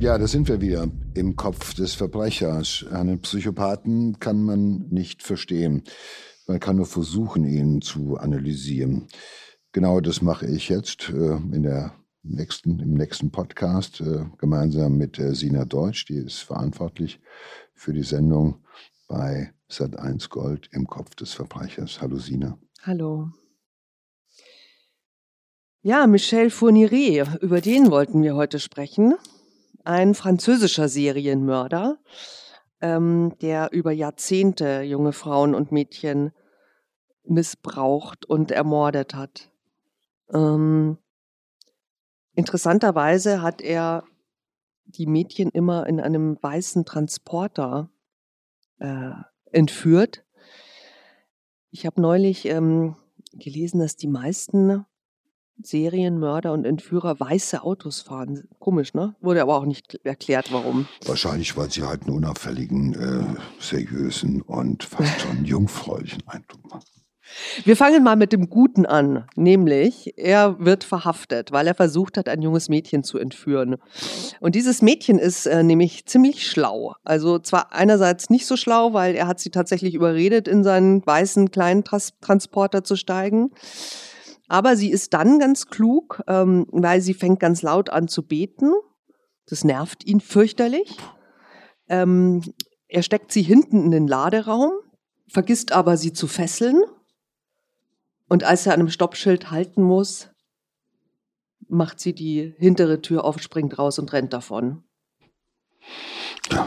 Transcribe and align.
Ja, 0.00 0.16
da 0.16 0.26
sind 0.26 0.48
wir 0.48 0.62
wieder 0.62 0.88
im 1.12 1.36
Kopf 1.36 1.74
des 1.74 1.92
Verbrechers. 1.92 2.86
Einen 2.90 3.20
Psychopathen 3.20 4.18
kann 4.18 4.42
man 4.42 4.88
nicht 4.88 5.22
verstehen. 5.22 5.82
Man 6.46 6.58
kann 6.58 6.76
nur 6.76 6.86
versuchen, 6.86 7.44
ihn 7.44 7.82
zu 7.82 8.16
analysieren. 8.16 9.08
Genau 9.72 10.00
das 10.00 10.22
mache 10.22 10.46
ich 10.46 10.70
jetzt 10.70 11.10
äh, 11.10 11.36
in 11.36 11.64
der 11.64 11.92
nächsten, 12.22 12.78
im 12.78 12.94
nächsten 12.94 13.30
Podcast 13.30 14.00
äh, 14.00 14.24
gemeinsam 14.38 14.96
mit 14.96 15.18
äh, 15.18 15.34
Sina 15.34 15.66
Deutsch. 15.66 16.06
Die 16.06 16.16
ist 16.16 16.38
verantwortlich 16.38 17.20
für 17.74 17.92
die 17.92 18.02
Sendung 18.02 18.64
bei 19.06 19.52
Sat1 19.70 20.30
Gold 20.30 20.70
im 20.72 20.86
Kopf 20.86 21.14
des 21.14 21.34
Verbrechers. 21.34 22.00
Hallo 22.00 22.16
Sina. 22.16 22.58
Hallo. 22.84 23.28
Ja, 25.82 26.06
Michel 26.06 26.48
Fourniret, 26.48 27.42
über 27.42 27.60
den 27.60 27.90
wollten 27.90 28.22
wir 28.22 28.34
heute 28.34 28.60
sprechen 28.60 29.14
ein 29.84 30.14
französischer 30.14 30.88
Serienmörder, 30.88 31.98
ähm, 32.80 33.36
der 33.40 33.72
über 33.72 33.92
Jahrzehnte 33.92 34.82
junge 34.82 35.12
Frauen 35.12 35.54
und 35.54 35.72
Mädchen 35.72 36.32
missbraucht 37.24 38.26
und 38.26 38.50
ermordet 38.50 39.14
hat. 39.14 39.50
Ähm, 40.32 40.98
interessanterweise 42.34 43.42
hat 43.42 43.60
er 43.60 44.04
die 44.84 45.06
Mädchen 45.06 45.50
immer 45.50 45.86
in 45.86 46.00
einem 46.00 46.38
weißen 46.40 46.84
Transporter 46.84 47.90
äh, 48.78 49.12
entführt. 49.52 50.24
Ich 51.70 51.86
habe 51.86 52.00
neulich 52.00 52.46
ähm, 52.46 52.96
gelesen, 53.32 53.78
dass 53.80 53.96
die 53.96 54.08
meisten 54.08 54.84
Serienmörder 55.62 56.52
und 56.52 56.64
Entführer 56.64 57.18
weiße 57.18 57.62
Autos 57.62 58.00
fahren. 58.00 58.48
Komisch, 58.58 58.94
ne? 58.94 59.14
Wurde 59.20 59.42
aber 59.42 59.56
auch 59.56 59.66
nicht 59.66 59.98
erklärt, 60.04 60.52
warum. 60.52 60.86
Wahrscheinlich, 61.06 61.56
weil 61.56 61.70
sie 61.70 61.82
halt 61.82 62.02
einen 62.02 62.16
unauffälligen, 62.16 62.94
äh, 62.94 63.62
seriösen 63.62 64.42
und 64.42 64.84
fast 64.84 65.20
schon 65.20 65.44
jungfräulichen 65.44 66.22
Eindruck 66.26 66.70
machen. 66.70 66.84
Wir 67.64 67.76
fangen 67.76 68.02
mal 68.02 68.16
mit 68.16 68.32
dem 68.32 68.48
Guten 68.48 68.86
an, 68.86 69.24
nämlich 69.36 70.14
er 70.16 70.58
wird 70.58 70.84
verhaftet, 70.84 71.52
weil 71.52 71.66
er 71.66 71.74
versucht 71.74 72.16
hat, 72.16 72.28
ein 72.28 72.42
junges 72.42 72.68
Mädchen 72.68 73.04
zu 73.04 73.18
entführen. 73.18 73.76
Und 74.40 74.54
dieses 74.54 74.82
Mädchen 74.82 75.18
ist 75.18 75.46
äh, 75.46 75.62
nämlich 75.62 76.06
ziemlich 76.06 76.46
schlau. 76.46 76.94
Also 77.04 77.38
zwar 77.38 77.72
einerseits 77.72 78.30
nicht 78.30 78.46
so 78.46 78.56
schlau, 78.56 78.92
weil 78.92 79.14
er 79.14 79.26
hat 79.26 79.40
sie 79.40 79.50
tatsächlich 79.50 79.94
überredet, 79.94 80.48
in 80.48 80.64
seinen 80.64 81.06
weißen 81.06 81.50
kleinen 81.50 81.84
Trans 81.84 82.14
Transporter 82.20 82.84
zu 82.84 82.96
steigen. 82.96 83.50
Aber 84.50 84.76
sie 84.76 84.90
ist 84.90 85.14
dann 85.14 85.38
ganz 85.38 85.68
klug, 85.68 86.24
ähm, 86.26 86.66
weil 86.72 87.00
sie 87.00 87.14
fängt 87.14 87.38
ganz 87.38 87.62
laut 87.62 87.88
an 87.88 88.08
zu 88.08 88.26
beten. 88.26 88.72
Das 89.46 89.62
nervt 89.62 90.04
ihn 90.04 90.20
fürchterlich. 90.20 90.96
Ähm, 91.88 92.42
er 92.88 93.04
steckt 93.04 93.30
sie 93.30 93.42
hinten 93.42 93.84
in 93.84 93.90
den 93.92 94.08
Laderaum, 94.08 94.72
vergisst 95.28 95.70
aber, 95.70 95.96
sie 95.96 96.12
zu 96.12 96.26
fesseln. 96.26 96.82
Und 98.28 98.42
als 98.42 98.66
er 98.66 98.74
an 98.74 98.80
einem 98.80 98.88
Stoppschild 98.88 99.52
halten 99.52 99.84
muss, 99.84 100.30
macht 101.68 102.00
sie 102.00 102.12
die 102.12 102.52
hintere 102.58 103.00
Tür 103.00 103.24
auf, 103.24 103.40
springt 103.40 103.78
raus 103.78 104.00
und 104.00 104.12
rennt 104.12 104.32
davon. 104.32 104.82
Ja, 106.50 106.66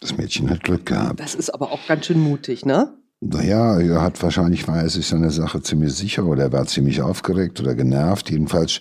das 0.00 0.16
Mädchen 0.16 0.50
hat 0.50 0.64
Glück 0.64 0.86
gehabt. 0.86 1.20
Das 1.20 1.36
ist 1.36 1.50
aber 1.50 1.70
auch 1.70 1.86
ganz 1.86 2.06
schön 2.06 2.18
mutig, 2.18 2.66
ne? 2.66 2.98
Naja, 3.24 3.78
er 3.78 4.02
hat 4.02 4.20
wahrscheinlich 4.20 4.66
war 4.66 4.82
er 4.82 4.90
sich 4.90 5.06
seiner 5.06 5.30
Sache 5.30 5.62
ziemlich 5.62 5.94
sicher 5.94 6.24
oder 6.24 6.42
er 6.42 6.52
war 6.52 6.66
ziemlich 6.66 7.02
aufgeregt 7.02 7.60
oder 7.60 7.76
genervt. 7.76 8.28
Jedenfalls 8.30 8.80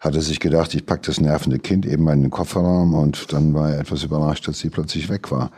hat 0.00 0.14
er 0.14 0.20
sich 0.20 0.40
gedacht, 0.40 0.74
ich 0.74 0.84
pack 0.84 1.02
das 1.04 1.22
nervende 1.22 1.58
Kind 1.58 1.86
eben 1.86 2.04
mal 2.04 2.12
in 2.12 2.20
den 2.20 2.30
Kofferraum 2.30 2.92
und 2.92 3.32
dann 3.32 3.54
war 3.54 3.70
er 3.70 3.80
etwas 3.80 4.02
überrascht, 4.02 4.46
dass 4.46 4.58
sie 4.58 4.68
plötzlich 4.68 5.08
weg 5.08 5.30
war. 5.30 5.52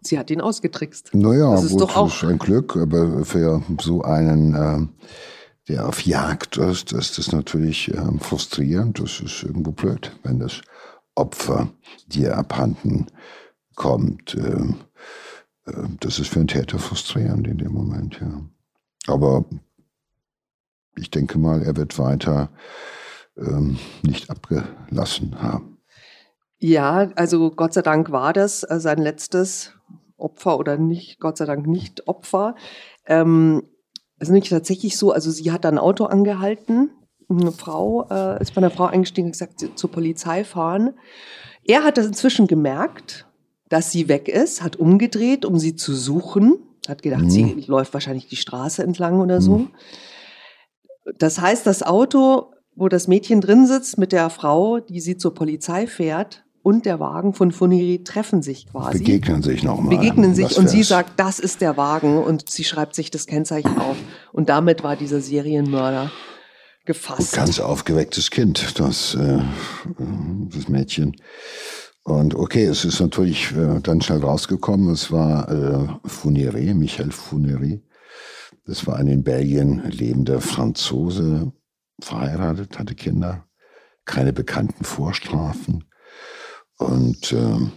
Sie 0.00 0.18
hat 0.18 0.30
ihn 0.30 0.40
ausgetrickst. 0.40 1.14
Naja, 1.14 1.52
das 1.52 1.64
ist 1.64 1.70
gut, 1.72 1.82
doch 1.82 1.96
auch 1.96 2.08
das 2.08 2.22
ist 2.24 2.28
ein 2.28 2.38
Glück, 2.38 2.76
aber 2.76 3.24
für 3.24 3.62
so 3.80 4.02
einen, 4.02 4.54
äh, 4.54 5.08
der 5.68 5.86
auf 5.86 6.00
Jagd 6.00 6.56
ist, 6.56 6.92
ist 6.92 7.18
das 7.18 7.30
natürlich 7.30 7.94
äh, 7.94 8.18
frustrierend. 8.18 8.98
Das 8.98 9.20
ist 9.20 9.44
irgendwo 9.44 9.70
blöd, 9.70 10.10
wenn 10.24 10.40
das 10.40 10.62
Opfer 11.14 11.68
dir 12.08 12.36
abhanden 12.36 13.06
kommt. 13.76 14.34
Äh, 14.34 14.74
das 16.00 16.18
ist 16.18 16.28
für 16.28 16.40
einen 16.40 16.48
Täter 16.48 16.78
frustrierend 16.78 17.46
in 17.46 17.58
dem 17.58 17.72
Moment, 17.72 18.20
ja. 18.20 18.42
Aber 19.06 19.44
ich 20.96 21.10
denke 21.10 21.38
mal, 21.38 21.62
er 21.62 21.76
wird 21.76 21.98
weiter 21.98 22.50
ähm, 23.36 23.78
nicht 24.02 24.30
abgelassen 24.30 25.40
haben. 25.40 25.78
Ja, 26.58 27.10
also 27.14 27.50
Gott 27.50 27.72
sei 27.72 27.82
Dank 27.82 28.10
war 28.10 28.32
das 28.32 28.64
äh, 28.64 28.80
sein 28.80 28.98
letztes 28.98 29.74
Opfer 30.16 30.58
oder 30.58 30.76
nicht, 30.76 31.20
Gott 31.20 31.38
sei 31.38 31.44
Dank 31.44 31.66
nicht 31.66 32.08
Opfer. 32.08 32.56
Ähm, 33.06 33.62
ist 34.18 34.28
nämlich 34.28 34.48
tatsächlich 34.48 34.96
so, 34.96 35.12
also 35.12 35.30
sie 35.30 35.52
hat 35.52 35.64
ein 35.64 35.78
Auto 35.78 36.04
angehalten, 36.04 36.90
eine 37.28 37.52
Frau 37.52 38.08
äh, 38.10 38.40
ist 38.42 38.54
bei 38.54 38.58
einer 38.58 38.70
Frau 38.70 38.86
eingestiegen 38.86 39.26
und 39.26 39.32
gesagt, 39.32 39.64
zur 39.74 39.90
Polizei 39.90 40.44
fahren. 40.44 40.94
Er 41.62 41.84
hat 41.84 41.98
das 41.98 42.06
inzwischen 42.06 42.46
gemerkt 42.46 43.27
dass 43.68 43.90
sie 43.90 44.08
weg 44.08 44.28
ist, 44.28 44.62
hat 44.62 44.76
umgedreht, 44.76 45.44
um 45.44 45.58
sie 45.58 45.76
zu 45.76 45.94
suchen, 45.94 46.58
hat 46.88 47.02
gedacht, 47.02 47.24
mhm. 47.24 47.30
sie 47.30 47.64
läuft 47.66 47.92
wahrscheinlich 47.92 48.28
die 48.28 48.36
Straße 48.36 48.82
entlang 48.82 49.20
oder 49.20 49.40
so. 49.40 49.58
Mhm. 49.58 49.70
Das 51.18 51.40
heißt, 51.40 51.66
das 51.66 51.82
Auto, 51.82 52.52
wo 52.74 52.88
das 52.88 53.08
Mädchen 53.08 53.40
drin 53.40 53.66
sitzt 53.66 53.98
mit 53.98 54.12
der 54.12 54.30
Frau, 54.30 54.80
die 54.80 55.00
sie 55.00 55.16
zur 55.16 55.34
Polizei 55.34 55.86
fährt, 55.86 56.44
und 56.62 56.84
der 56.84 57.00
Wagen 57.00 57.32
von 57.32 57.50
Funiri 57.50 58.04
treffen 58.04 58.42
sich 58.42 58.66
quasi. 58.66 58.98
Begegnen 58.98 59.42
sich 59.42 59.62
nochmal. 59.62 59.96
Begegnen 59.96 60.34
sich 60.34 60.58
und 60.58 60.68
sie 60.68 60.82
sagt, 60.82 61.18
das 61.18 61.38
ist 61.38 61.62
der 61.62 61.78
Wagen 61.78 62.18
und 62.18 62.50
sie 62.50 62.64
schreibt 62.64 62.94
sich 62.94 63.10
das 63.10 63.26
Kennzeichen 63.26 63.78
auf. 63.78 63.96
Und 64.32 64.50
damit 64.50 64.82
war 64.82 64.94
dieser 64.94 65.22
Serienmörder 65.22 66.10
gefasst. 66.84 67.32
Ganz 67.32 67.60
aufgewecktes 67.60 68.30
Kind, 68.30 68.78
das, 68.78 69.14
äh, 69.14 69.38
das 70.52 70.68
Mädchen. 70.68 71.16
Und 72.08 72.34
okay, 72.34 72.64
es 72.64 72.86
ist 72.86 73.00
natürlich 73.00 73.52
äh, 73.54 73.80
dann 73.82 74.00
schnell 74.00 74.20
rausgekommen, 74.20 74.88
es 74.94 75.12
war 75.12 75.46
äh, 75.50 76.08
Funere, 76.08 76.72
Michel 76.72 77.12
Funere. 77.12 77.82
Das 78.64 78.86
war 78.86 78.96
ein 78.96 79.08
in 79.08 79.22
Belgien 79.22 79.82
lebender 79.90 80.40
Franzose, 80.40 81.52
verheiratet, 82.00 82.78
hatte 82.78 82.94
Kinder, 82.94 83.44
keine 84.06 84.32
bekannten 84.32 84.84
Vorstrafen. 84.84 85.84
Und 86.78 87.30
ähm, 87.34 87.72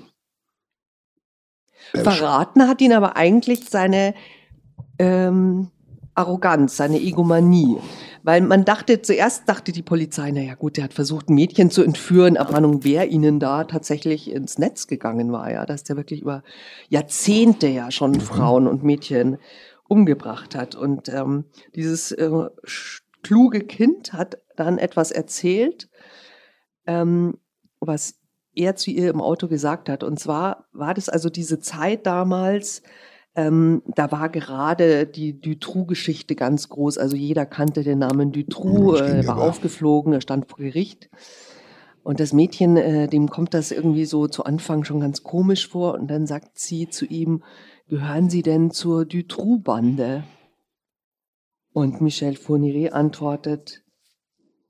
verraten 1.93 2.69
hat 2.69 2.79
ihn 2.79 2.93
aber 2.93 3.17
eigentlich 3.17 3.69
seine 3.69 4.15
ähm, 4.97 5.71
Arroganz, 6.15 6.77
seine 6.77 7.01
Egomanie. 7.01 7.79
Weil 8.23 8.41
man 8.41 8.65
dachte, 8.65 9.01
zuerst 9.01 9.49
dachte 9.49 9.71
die 9.71 9.81
Polizei, 9.81 10.31
naja 10.31 10.55
gut, 10.55 10.77
der 10.77 10.83
hat 10.85 10.93
versucht, 10.93 11.29
ein 11.29 11.35
Mädchen 11.35 11.71
zu 11.71 11.83
entführen, 11.83 12.37
aber 12.37 12.55
Ahnung, 12.55 12.83
wer 12.83 13.09
ihnen 13.09 13.39
da 13.39 13.63
tatsächlich 13.63 14.31
ins 14.31 14.59
Netz 14.59 14.87
gegangen 14.87 15.31
war, 15.31 15.51
ja, 15.51 15.65
dass 15.65 15.83
der 15.83 15.97
wirklich 15.97 16.21
über 16.21 16.43
Jahrzehnte 16.89 17.67
ja 17.67 17.89
schon 17.91 18.11
mhm. 18.11 18.21
Frauen 18.21 18.67
und 18.67 18.83
Mädchen 18.83 19.37
umgebracht 19.87 20.55
hat. 20.55 20.75
Und 20.75 21.09
ähm, 21.09 21.45
dieses 21.75 22.11
äh, 22.11 22.29
kluge 23.23 23.61
Kind 23.61 24.13
hat 24.13 24.37
dann 24.55 24.77
etwas 24.77 25.11
erzählt, 25.11 25.89
ähm, 26.85 27.37
was 27.79 28.15
er 28.53 28.75
zu 28.75 28.91
ihr 28.91 29.09
im 29.09 29.21
Auto 29.21 29.47
gesagt 29.47 29.89
hat. 29.89 30.03
Und 30.03 30.19
zwar 30.19 30.67
war 30.71 30.93
das 30.93 31.09
also 31.09 31.29
diese 31.29 31.59
Zeit 31.59 32.05
damals, 32.05 32.83
ähm, 33.35 33.81
da 33.95 34.11
war 34.11 34.29
gerade 34.29 35.05
die 35.05 35.39
Dutroux-Geschichte 35.39 36.35
ganz 36.35 36.69
groß. 36.69 36.97
Also 36.97 37.16
jeder 37.16 37.45
kannte 37.45 37.83
den 37.83 37.99
Namen 37.99 38.31
Dutroux, 38.31 38.95
äh, 38.95 39.25
war 39.25 39.37
aufgeflogen, 39.37 40.13
er 40.13 40.22
stand 40.22 40.49
vor 40.49 40.59
Gericht. 40.59 41.09
Und 42.03 42.19
das 42.19 42.33
Mädchen, 42.33 42.78
äh, 42.78 43.07
dem 43.07 43.29
kommt 43.29 43.53
das 43.53 43.72
irgendwie 43.72 44.05
so 44.05 44.28
zu 44.28 44.43
Anfang 44.43 44.83
schon 44.83 44.99
ganz 44.99 45.23
komisch 45.23 45.67
vor. 45.69 45.93
Und 45.93 46.07
dann 46.09 46.25
sagt 46.25 46.59
sie 46.59 46.89
zu 46.89 47.05
ihm, 47.05 47.43
gehören 47.87 48.29
Sie 48.29 48.41
denn 48.41 48.72
zur 48.72 49.05
Dutroux-Bande? 49.05 50.23
Und 51.73 52.01
Michel 52.01 52.35
Fourniret 52.35 52.91
antwortet, 52.91 53.84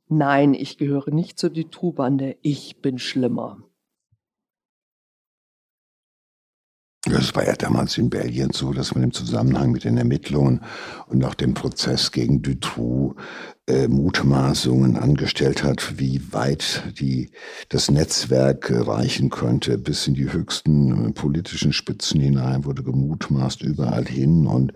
nein, 0.07 0.53
ich 0.53 0.77
gehöre 0.77 1.11
nicht 1.11 1.39
zur 1.39 1.49
Dutroux-Bande, 1.49 2.37
ich 2.41 2.81
bin 2.81 2.99
schlimmer. 2.99 3.57
Das 7.11 7.35
war 7.35 7.45
ja 7.45 7.53
damals 7.53 7.97
in 7.97 8.09
Belgien 8.09 8.51
so, 8.53 8.71
dass 8.71 8.95
man 8.95 9.03
im 9.03 9.11
Zusammenhang 9.11 9.71
mit 9.71 9.83
den 9.83 9.97
Ermittlungen 9.97 10.61
und 11.07 11.25
auch 11.25 11.33
dem 11.33 11.53
Prozess 11.53 12.13
gegen 12.13 12.41
Dutroux 12.41 13.15
äh, 13.71 13.87
Mutmaßungen 13.87 14.97
angestellt 14.97 15.63
hat, 15.63 15.97
wie 15.97 16.21
weit 16.33 16.83
die, 16.99 17.29
das 17.69 17.89
Netzwerk 17.89 18.69
äh, 18.69 18.79
reichen 18.79 19.29
könnte, 19.29 19.77
bis 19.77 20.07
in 20.07 20.13
die 20.13 20.33
höchsten 20.33 21.09
äh, 21.09 21.11
politischen 21.13 21.71
Spitzen 21.71 22.19
hinein, 22.19 22.65
wurde 22.65 22.83
gemutmaßt 22.83 23.61
überall 23.61 24.05
hin 24.05 24.45
und 24.45 24.73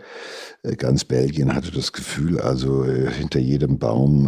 ganz 0.77 1.03
Belgien 1.03 1.53
hatte 1.53 1.71
das 1.71 1.92
Gefühl, 1.92 2.39
also 2.39 2.86
hinter 2.86 3.39
jedem 3.39 3.77
Baum 3.77 4.25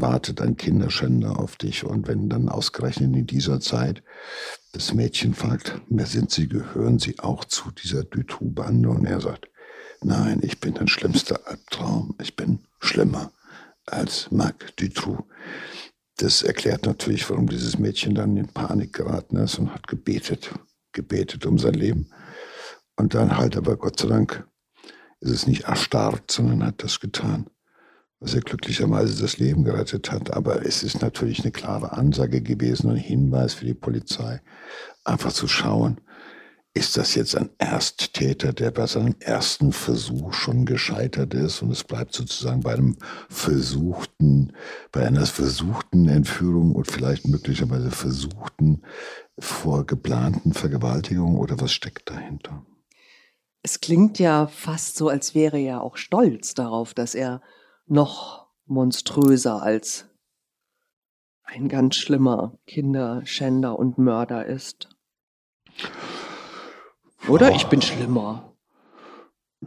wartet 0.00 0.40
ein 0.40 0.56
Kinderschänder 0.56 1.38
auf 1.38 1.54
dich 1.54 1.84
und 1.84 2.08
wenn 2.08 2.28
dann 2.28 2.48
ausgerechnet 2.48 3.14
in 3.14 3.26
dieser 3.28 3.60
Zeit 3.60 4.02
das 4.72 4.92
Mädchen 4.92 5.34
fragt, 5.34 5.80
wer 5.88 6.06
sind 6.06 6.32
Sie, 6.32 6.48
gehören 6.48 6.98
Sie 6.98 7.20
auch 7.20 7.44
zu 7.44 7.70
dieser 7.70 8.02
Dutroux-Bande? 8.02 8.88
Und 8.88 9.04
er 9.04 9.20
sagt, 9.20 9.48
nein, 10.02 10.40
ich 10.42 10.58
bin 10.58 10.74
dein 10.74 10.88
schlimmster 10.88 11.38
Albtraum, 11.46 12.16
ich 12.20 12.34
bin 12.34 12.58
schlimmer 12.80 13.30
als 13.86 14.30
Marc 14.30 14.76
Dutroux. 14.76 15.24
Das 16.18 16.42
erklärt 16.42 16.86
natürlich, 16.86 17.28
warum 17.28 17.46
dieses 17.46 17.78
Mädchen 17.78 18.14
dann 18.14 18.36
in 18.36 18.48
Panik 18.48 18.94
geraten 18.94 19.36
ist 19.36 19.58
und 19.58 19.72
hat 19.72 19.86
gebetet, 19.86 20.50
gebetet 20.92 21.46
um 21.46 21.58
sein 21.58 21.74
Leben. 21.74 22.10
Und 22.96 23.14
dann 23.14 23.36
halt 23.36 23.56
aber 23.56 23.76
Gott 23.76 24.00
sei 24.00 24.08
Dank 24.08 24.46
ist 25.20 25.30
es 25.30 25.46
nicht 25.46 25.64
erstarrt, 25.64 26.30
sondern 26.30 26.64
hat 26.64 26.82
das 26.82 27.00
getan, 27.00 27.50
was 28.18 28.34
er 28.34 28.40
glücklicherweise 28.40 29.20
das 29.20 29.38
Leben 29.38 29.64
gerettet 29.64 30.10
hat. 30.10 30.32
Aber 30.32 30.64
es 30.64 30.82
ist 30.82 31.02
natürlich 31.02 31.40
eine 31.40 31.52
klare 31.52 31.92
Ansage 31.92 32.40
gewesen 32.40 32.90
ein 32.90 32.96
Hinweis 32.96 33.54
für 33.54 33.66
die 33.66 33.74
Polizei, 33.74 34.40
einfach 35.04 35.32
zu 35.32 35.48
schauen, 35.48 36.00
ist 36.76 36.98
das 36.98 37.14
jetzt 37.14 37.34
ein 37.34 37.48
Ersttäter, 37.56 38.52
der 38.52 38.70
bei 38.70 38.86
seinem 38.86 39.16
ersten 39.18 39.72
Versuch 39.72 40.34
schon 40.34 40.66
gescheitert 40.66 41.32
ist 41.32 41.62
und 41.62 41.70
es 41.70 41.84
bleibt 41.84 42.12
sozusagen 42.12 42.60
bei 42.60 42.74
einem 42.74 42.96
versuchten, 43.30 44.52
bei 44.92 45.06
einer 45.06 45.24
versuchten 45.24 46.06
Entführung 46.06 46.74
und 46.74 46.86
vielleicht 46.86 47.26
möglicherweise 47.26 47.90
versuchten 47.90 48.82
vorgeplanten 49.38 50.52
Vergewaltigung 50.52 51.38
oder 51.38 51.58
was 51.60 51.72
steckt 51.72 52.10
dahinter? 52.10 52.66
Es 53.62 53.80
klingt 53.80 54.18
ja 54.18 54.46
fast 54.46 54.96
so, 54.96 55.08
als 55.08 55.34
wäre 55.34 55.58
er 55.58 55.80
auch 55.80 55.96
stolz 55.96 56.52
darauf, 56.52 56.92
dass 56.92 57.14
er 57.14 57.40
noch 57.86 58.48
monströser 58.66 59.62
als 59.62 60.10
ein 61.42 61.68
ganz 61.68 61.96
schlimmer 61.96 62.58
Kinderschänder 62.66 63.78
und 63.78 63.96
Mörder 63.96 64.44
ist. 64.44 64.90
Oder? 67.28 67.54
Ich 67.54 67.66
bin 67.66 67.82
schlimmer. 67.82 68.52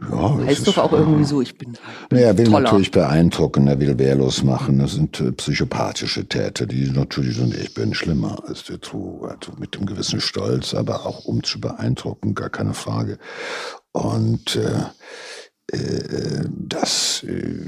Ja, 0.00 0.38
Heißt 0.38 0.60
ist- 0.60 0.68
doch 0.68 0.78
auch 0.78 0.92
irgendwie 0.92 1.24
so, 1.24 1.42
ich 1.42 1.58
bin 1.58 1.70
halt 1.84 2.12
Naja, 2.12 2.26
er 2.28 2.38
will 2.38 2.46
toller. 2.46 2.60
natürlich 2.62 2.90
beeindrucken, 2.92 3.66
er 3.66 3.80
will 3.80 3.98
wehrlos 3.98 4.42
machen. 4.44 4.78
Das 4.78 4.92
sind 4.92 5.20
äh, 5.20 5.32
psychopathische 5.32 6.26
Täter, 6.26 6.64
die 6.66 6.88
natürlich 6.90 7.36
sind, 7.36 7.54
ich 7.54 7.74
bin 7.74 7.92
schlimmer 7.92 8.42
als 8.46 8.64
der 8.64 8.80
True, 8.80 9.28
also 9.28 9.52
mit 9.58 9.76
einem 9.76 9.86
gewissen 9.86 10.20
Stolz, 10.20 10.74
aber 10.74 11.04
auch 11.06 11.24
um 11.24 11.42
zu 11.42 11.60
beeindrucken, 11.60 12.34
gar 12.34 12.50
keine 12.50 12.72
Frage. 12.72 13.18
Und 13.92 14.56
äh, 14.56 15.76
äh, 15.76 16.44
das, 16.48 17.24
äh, 17.24 17.66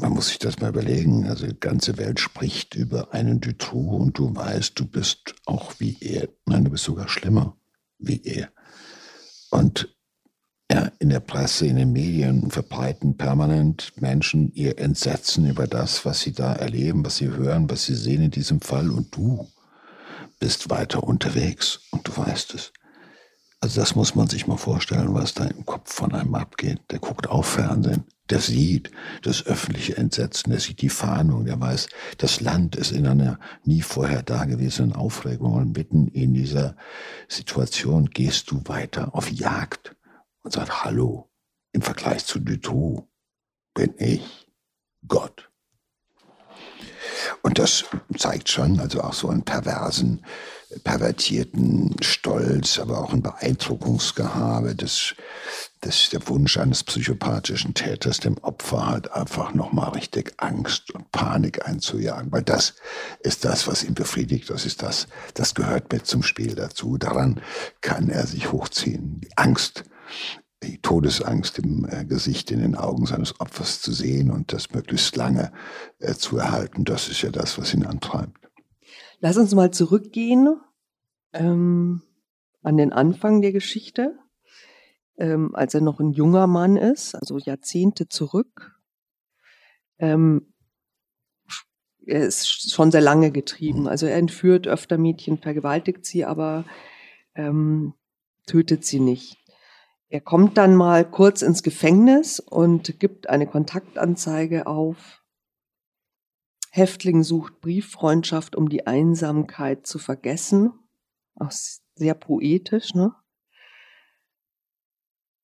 man 0.00 0.12
muss 0.12 0.28
sich 0.28 0.38
das 0.38 0.60
mal 0.60 0.68
überlegen, 0.70 1.26
also 1.26 1.46
die 1.48 1.58
ganze 1.58 1.98
Welt 1.98 2.20
spricht 2.20 2.76
über 2.76 3.12
einen 3.12 3.40
Dutroux 3.40 3.96
und 3.98 4.16
du 4.16 4.34
weißt, 4.34 4.78
du 4.78 4.86
bist 4.86 5.34
auch 5.46 5.74
wie 5.78 5.96
er, 6.00 6.28
nein, 6.46 6.64
du 6.64 6.70
bist 6.70 6.84
sogar 6.84 7.08
schlimmer 7.08 7.56
wie 7.98 8.22
er. 8.24 8.48
Und 9.50 9.94
ja, 10.70 10.90
in 10.98 11.08
der 11.08 11.20
Presse, 11.20 11.66
in 11.66 11.76
den 11.76 11.92
Medien 11.92 12.50
verbreiten 12.50 13.16
permanent 13.16 13.92
Menschen 13.96 14.52
ihr 14.52 14.78
Entsetzen 14.78 15.48
über 15.48 15.66
das, 15.66 16.04
was 16.04 16.20
sie 16.20 16.32
da 16.32 16.52
erleben, 16.52 17.04
was 17.04 17.16
sie 17.16 17.28
hören, 17.28 17.70
was 17.70 17.84
sie 17.84 17.94
sehen 17.94 18.22
in 18.22 18.30
diesem 18.30 18.60
Fall. 18.60 18.90
Und 18.90 19.14
du 19.16 19.48
bist 20.38 20.68
weiter 20.68 21.02
unterwegs 21.02 21.80
und 21.90 22.06
du 22.06 22.16
weißt 22.16 22.54
es. 22.54 22.72
Also 23.60 23.80
das 23.80 23.96
muss 23.96 24.14
man 24.14 24.28
sich 24.28 24.46
mal 24.46 24.56
vorstellen, 24.56 25.14
was 25.14 25.34
da 25.34 25.44
im 25.44 25.66
Kopf 25.66 25.92
von 25.92 26.14
einem 26.14 26.34
abgeht. 26.36 26.80
Der 26.90 27.00
guckt 27.00 27.28
auf 27.28 27.46
Fernsehen, 27.46 28.04
der 28.30 28.40
sieht 28.40 28.92
das 29.22 29.44
öffentliche 29.46 29.96
Entsetzen, 29.96 30.50
der 30.50 30.60
sieht 30.60 30.80
die 30.80 30.88
Fahndung, 30.88 31.44
der 31.44 31.60
weiß, 31.60 31.88
das 32.18 32.40
Land 32.40 32.76
ist 32.76 32.92
in 32.92 33.06
einer 33.06 33.40
nie 33.64 33.82
vorher 33.82 34.22
dagewesenen 34.22 34.92
Aufregung 34.92 35.54
und 35.54 35.76
mitten 35.76 36.06
in 36.08 36.34
dieser 36.34 36.76
Situation 37.26 38.10
gehst 38.10 38.50
du 38.50 38.62
weiter 38.66 39.14
auf 39.14 39.30
Jagd 39.30 39.96
und 40.42 40.52
sagt, 40.52 40.84
hallo, 40.84 41.28
im 41.72 41.82
Vergleich 41.82 42.24
zu 42.24 42.38
Dutroux 42.38 43.08
bin 43.74 43.92
ich 43.98 44.46
Gott. 45.06 45.50
Und 47.42 47.58
das 47.58 47.84
zeigt 48.16 48.48
schon, 48.48 48.78
also 48.78 49.02
auch 49.02 49.14
so 49.14 49.28
einen 49.28 49.42
perversen, 49.42 50.24
pervertierten 50.84 51.96
Stolz, 52.00 52.78
aber 52.78 52.98
auch 52.98 53.12
ein 53.12 53.22
Beeindruckungsgehabe, 53.22 54.74
das, 54.74 55.14
das 55.80 56.10
der 56.10 56.26
Wunsch 56.28 56.58
eines 56.58 56.84
psychopathischen 56.84 57.74
Täters, 57.74 58.20
dem 58.20 58.36
Opfer 58.38 58.86
halt 58.86 59.12
einfach 59.12 59.54
nochmal 59.54 59.90
richtig 59.90 60.34
Angst 60.36 60.90
und 60.94 61.10
Panik 61.10 61.66
einzujagen. 61.66 62.30
Weil 62.32 62.42
das 62.42 62.74
ist 63.20 63.44
das, 63.44 63.66
was 63.66 63.82
ihn 63.82 63.94
befriedigt. 63.94 64.50
Das 64.50 64.66
ist 64.66 64.82
das, 64.82 65.08
das 65.34 65.54
gehört 65.54 65.90
mit 65.92 66.06
zum 66.06 66.22
Spiel 66.22 66.54
dazu. 66.54 66.98
Daran 66.98 67.40
kann 67.80 68.10
er 68.10 68.26
sich 68.26 68.52
hochziehen. 68.52 69.20
Die 69.20 69.36
Angst, 69.36 69.84
die 70.62 70.78
Todesangst 70.82 71.58
im 71.60 71.88
äh, 71.88 72.04
Gesicht, 72.04 72.50
in 72.50 72.60
den 72.60 72.74
Augen 72.74 73.06
seines 73.06 73.40
Opfers 73.40 73.80
zu 73.80 73.92
sehen 73.92 74.30
und 74.30 74.52
das 74.52 74.70
möglichst 74.72 75.16
lange 75.16 75.52
äh, 76.00 76.14
zu 76.14 76.36
erhalten, 76.36 76.84
das 76.84 77.08
ist 77.08 77.22
ja 77.22 77.30
das, 77.30 77.58
was 77.58 77.72
ihn 77.72 77.86
antreibt. 77.86 78.47
Lass 79.20 79.36
uns 79.36 79.54
mal 79.54 79.72
zurückgehen 79.72 80.60
ähm, 81.32 82.02
an 82.62 82.76
den 82.76 82.92
Anfang 82.92 83.42
der 83.42 83.52
Geschichte, 83.52 84.16
ähm, 85.16 85.54
als 85.54 85.74
er 85.74 85.80
noch 85.80 85.98
ein 85.98 86.12
junger 86.12 86.46
Mann 86.46 86.76
ist, 86.76 87.14
also 87.14 87.38
Jahrzehnte 87.38 88.08
zurück. 88.08 88.78
Ähm, 89.98 90.52
er 92.06 92.26
ist 92.26 92.72
schon 92.72 92.90
sehr 92.90 93.00
lange 93.00 93.30
getrieben. 93.30 93.88
Also 93.88 94.06
er 94.06 94.16
entführt 94.16 94.66
öfter 94.66 94.98
Mädchen, 94.98 95.38
vergewaltigt 95.38 96.06
sie, 96.06 96.24
aber 96.24 96.64
ähm, 97.34 97.94
tötet 98.46 98.84
sie 98.84 99.00
nicht. 99.00 99.36
Er 100.08 100.20
kommt 100.20 100.56
dann 100.56 100.74
mal 100.74 101.04
kurz 101.04 101.42
ins 101.42 101.62
Gefängnis 101.62 102.40
und 102.40 102.98
gibt 102.98 103.28
eine 103.28 103.46
Kontaktanzeige 103.46 104.66
auf. 104.66 105.17
Häftling 106.70 107.22
sucht 107.22 107.60
Brieffreundschaft, 107.60 108.56
um 108.56 108.68
die 108.68 108.86
Einsamkeit 108.86 109.86
zu 109.86 109.98
vergessen. 109.98 110.72
Auch 111.34 111.50
sehr 111.94 112.14
poetisch, 112.14 112.94
ne? 112.94 113.14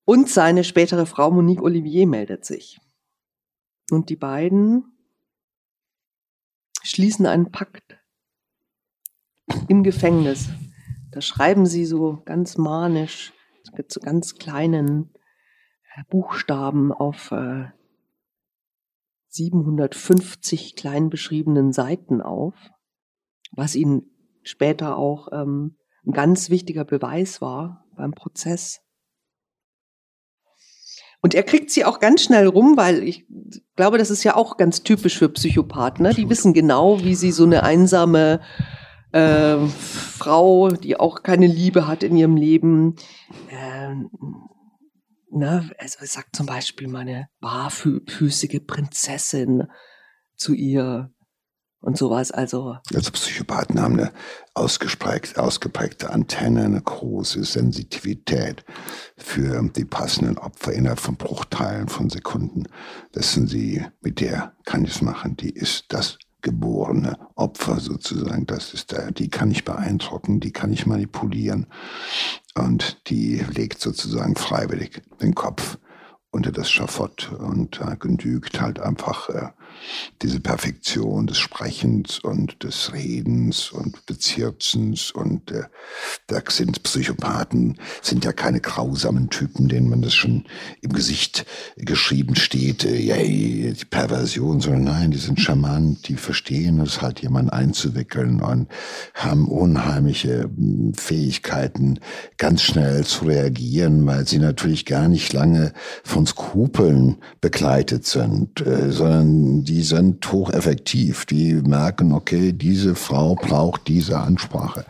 Und 0.07 0.29
seine 0.29 0.65
spätere 0.65 1.07
Frau 1.07 1.31
Monique 1.31 1.63
Olivier 1.63 2.07
meldet 2.07 2.45
sich. 2.45 2.79
Und 3.91 4.11
die 4.11 4.17
beiden 4.17 4.99
schließen 6.83 7.27
einen 7.27 7.51
Pakt 7.51 7.99
im 9.69 9.83
Gefängnis. 9.83 10.49
Da 11.11 11.21
schreiben 11.21 11.65
sie 11.65 11.87
so 11.87 12.23
ganz 12.25 12.59
manisch, 12.59 13.33
mit 13.77 13.91
so 13.91 14.01
ganz 14.01 14.35
kleinen 14.35 15.15
äh, 15.95 16.03
Buchstaben 16.11 16.93
auf 16.93 17.31
äh, 17.31 17.69
750 19.35 20.77
klein 20.77 21.11
beschriebenen 21.11 21.73
Seiten 21.73 22.21
auf, 22.21 22.55
was 23.53 23.75
ihnen 23.75 24.11
später 24.43 24.97
auch 24.97 25.29
ähm, 25.33 25.77
ein 26.07 26.13
ganz 26.13 26.51
wichtiger 26.51 26.85
Beweis 26.85 27.41
war 27.41 27.85
beim 27.97 28.13
Prozess. 28.13 28.81
Und 31.21 31.35
er 31.35 31.43
kriegt 31.43 31.71
sie 31.71 31.85
auch 31.85 32.01
ganz 32.01 32.23
schnell 32.23 32.47
rum, 32.47 32.77
weil 32.77 33.03
ich 33.03 33.25
glaube, 33.77 33.97
das 33.97 34.11
ist 34.11 34.25
ja 34.25 34.37
auch 34.37 34.59
ganz 34.59 34.83
typisch 34.83 35.19
für 35.19 35.31
Psychopathen. 35.31 36.03
Ne? 36.03 36.13
Die 36.13 36.29
wissen 36.29 36.53
genau, 36.53 37.01
wie 37.03 37.15
sie 37.15 37.33
so 37.33 37.45
eine 37.45 37.63
einsame 37.63 38.41
äh, 39.13 39.57
Frau, 39.67 40.69
die 40.69 41.01
auch 41.01 41.23
keine 41.23 41.47
Liebe 41.47 41.89
hat 41.89 42.03
in 42.03 42.17
ihrem 42.17 42.37
Leben, 42.37 42.97
äh, 43.49 43.95
ne, 45.35 45.71
also 45.79 46.05
sagt 46.05 46.37
zum 46.37 46.47
Beispiel 46.47 46.89
meine 46.89 47.29
barfüßige 47.41 48.61
Prinzessin 48.67 49.65
zu 50.37 50.53
ihr 50.55 51.11
und 51.81 51.99
sowas. 51.99 52.31
Also 52.31 52.79
Also 52.95 53.11
Psychopathen 53.13 53.81
haben 53.81 53.99
eine 53.99 54.13
ausgeprägte, 54.55 55.43
ausgeprägte 55.43 56.11
Antenne, 56.11 56.65
eine 56.65 56.81
große 56.81 57.45
Sensitivität 57.45 58.65
für 59.17 59.63
die 59.77 59.85
passenden 59.85 60.39
Opfer 60.39 60.73
innerhalb 60.73 61.01
von 61.01 61.17
Bruchteilen 61.17 61.89
von 61.89 62.09
Sekunden. 62.09 62.65
Sind 63.13 63.49
sie, 63.49 63.85
mit 64.01 64.21
der 64.21 64.55
kann 64.65 64.85
ich 64.85 64.93
es 64.93 65.03
machen, 65.03 65.37
die 65.37 65.51
ist 65.51 65.87
das 65.91 66.19
geborene 66.45 67.19
Opfer 67.35 67.81
sozusagen. 67.81 68.47
Das 68.47 68.73
ist 68.75 68.93
der, 68.93 69.11
die 69.11 69.29
kann 69.29 69.51
ich 69.51 69.65
beeindrucken, 69.65 70.39
die 70.39 70.53
kann 70.53 70.73
ich 70.73 70.87
manipulieren 70.87 71.67
und 72.55 73.09
die 73.09 73.39
legt 73.39 73.81
sozusagen 73.81 74.37
freiwillig 74.37 75.03
den 75.21 75.35
Kopf 75.35 75.79
unter 76.31 76.53
das 76.53 76.71
Schafott 76.71 77.33
und 77.33 77.81
äh, 77.81 77.97
genügt 77.97 78.61
halt 78.61 78.79
einfach 78.79 79.29
äh, 79.31 79.49
diese 80.23 80.41
Perfektion 80.41 81.27
des 81.27 81.39
Sprechens 81.39 82.19
und 82.19 82.63
des 82.63 82.93
Redens 82.93 83.71
und 83.71 84.07
Bezirzens 84.07 85.11
und 85.11 85.51
äh, 85.51 85.65
da 86.27 86.41
sind 86.49 86.83
Psychopathen, 86.83 87.79
sind 88.03 88.25
ja 88.25 88.33
keine 88.33 88.61
grausamen 88.61 89.31
Typen, 89.31 89.69
denen 89.69 89.89
man 89.89 90.03
das 90.03 90.15
schon 90.15 90.45
im 90.81 90.93
Gesicht 90.93 91.45
geschrieben 91.77 92.37
steht, 92.37 92.85
äh, 92.85 92.97
yay, 92.97 93.75
die 93.79 93.85
Perversion, 93.85 94.61
sondern 94.61 94.85
nein, 94.85 95.11
die 95.11 95.19
sind 95.19 95.41
charmant, 95.41 96.09
die 96.09 96.17
verstehen 96.17 96.81
es 96.81 97.03
halt 97.03 97.21
jemanden 97.21 97.51
einzuwickeln 97.51 98.41
und 98.41 98.69
haben 99.15 99.49
unheimliche 99.49 100.45
hm, 100.45 100.95
Fähigkeiten, 100.95 102.01
ganz 102.39 102.63
schnell 102.63 103.05
zu 103.05 103.27
reagieren, 103.27 104.07
weil 104.07 104.27
sie 104.27 104.39
natürlich 104.39 104.87
gar 104.87 105.09
nicht 105.09 105.33
lange 105.33 105.73
von 106.03 106.27
Skrupeln 106.27 107.17
begleitet 107.41 108.07
sind, 108.07 108.61
äh, 108.61 108.91
sondern 108.91 109.65
die 109.65 109.74
sind 109.83 110.31
hocheffektiv. 110.31 111.25
Die 111.27 111.55
merken, 111.55 112.13
okay, 112.13 112.53
diese 112.53 112.95
Frau 112.95 113.35
braucht 113.35 113.89
diese 113.89 114.19
Ansprache. 114.19 114.85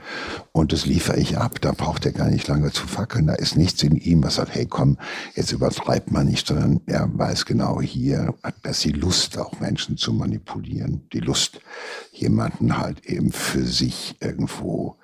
Und 0.52 0.72
das 0.72 0.86
liefere 0.86 1.18
ich 1.18 1.38
ab. 1.38 1.60
Da 1.60 1.72
braucht 1.72 2.06
er 2.06 2.12
gar 2.12 2.28
nicht 2.28 2.46
lange 2.48 2.70
zu 2.72 2.86
fackeln. 2.86 3.26
Da 3.26 3.34
ist 3.34 3.56
nichts 3.56 3.82
in 3.82 3.96
ihm, 3.96 4.22
was 4.22 4.36
sagt, 4.36 4.54
hey 4.54 4.66
komm, 4.66 4.98
jetzt 5.34 5.52
übertreibt 5.52 6.10
man 6.10 6.26
nicht, 6.26 6.46
sondern 6.46 6.80
er 6.86 7.08
weiß 7.12 7.44
genau, 7.46 7.80
hier 7.80 8.34
hat 8.42 8.54
das 8.62 8.80
die 8.80 8.92
Lust, 8.92 9.38
auch 9.38 9.60
Menschen 9.60 9.96
zu 9.96 10.12
manipulieren. 10.12 11.02
Die 11.12 11.20
Lust, 11.20 11.60
jemanden 12.12 12.78
halt 12.78 13.04
eben 13.06 13.32
für 13.32 13.64
sich 13.64 14.16
irgendwo 14.20 14.96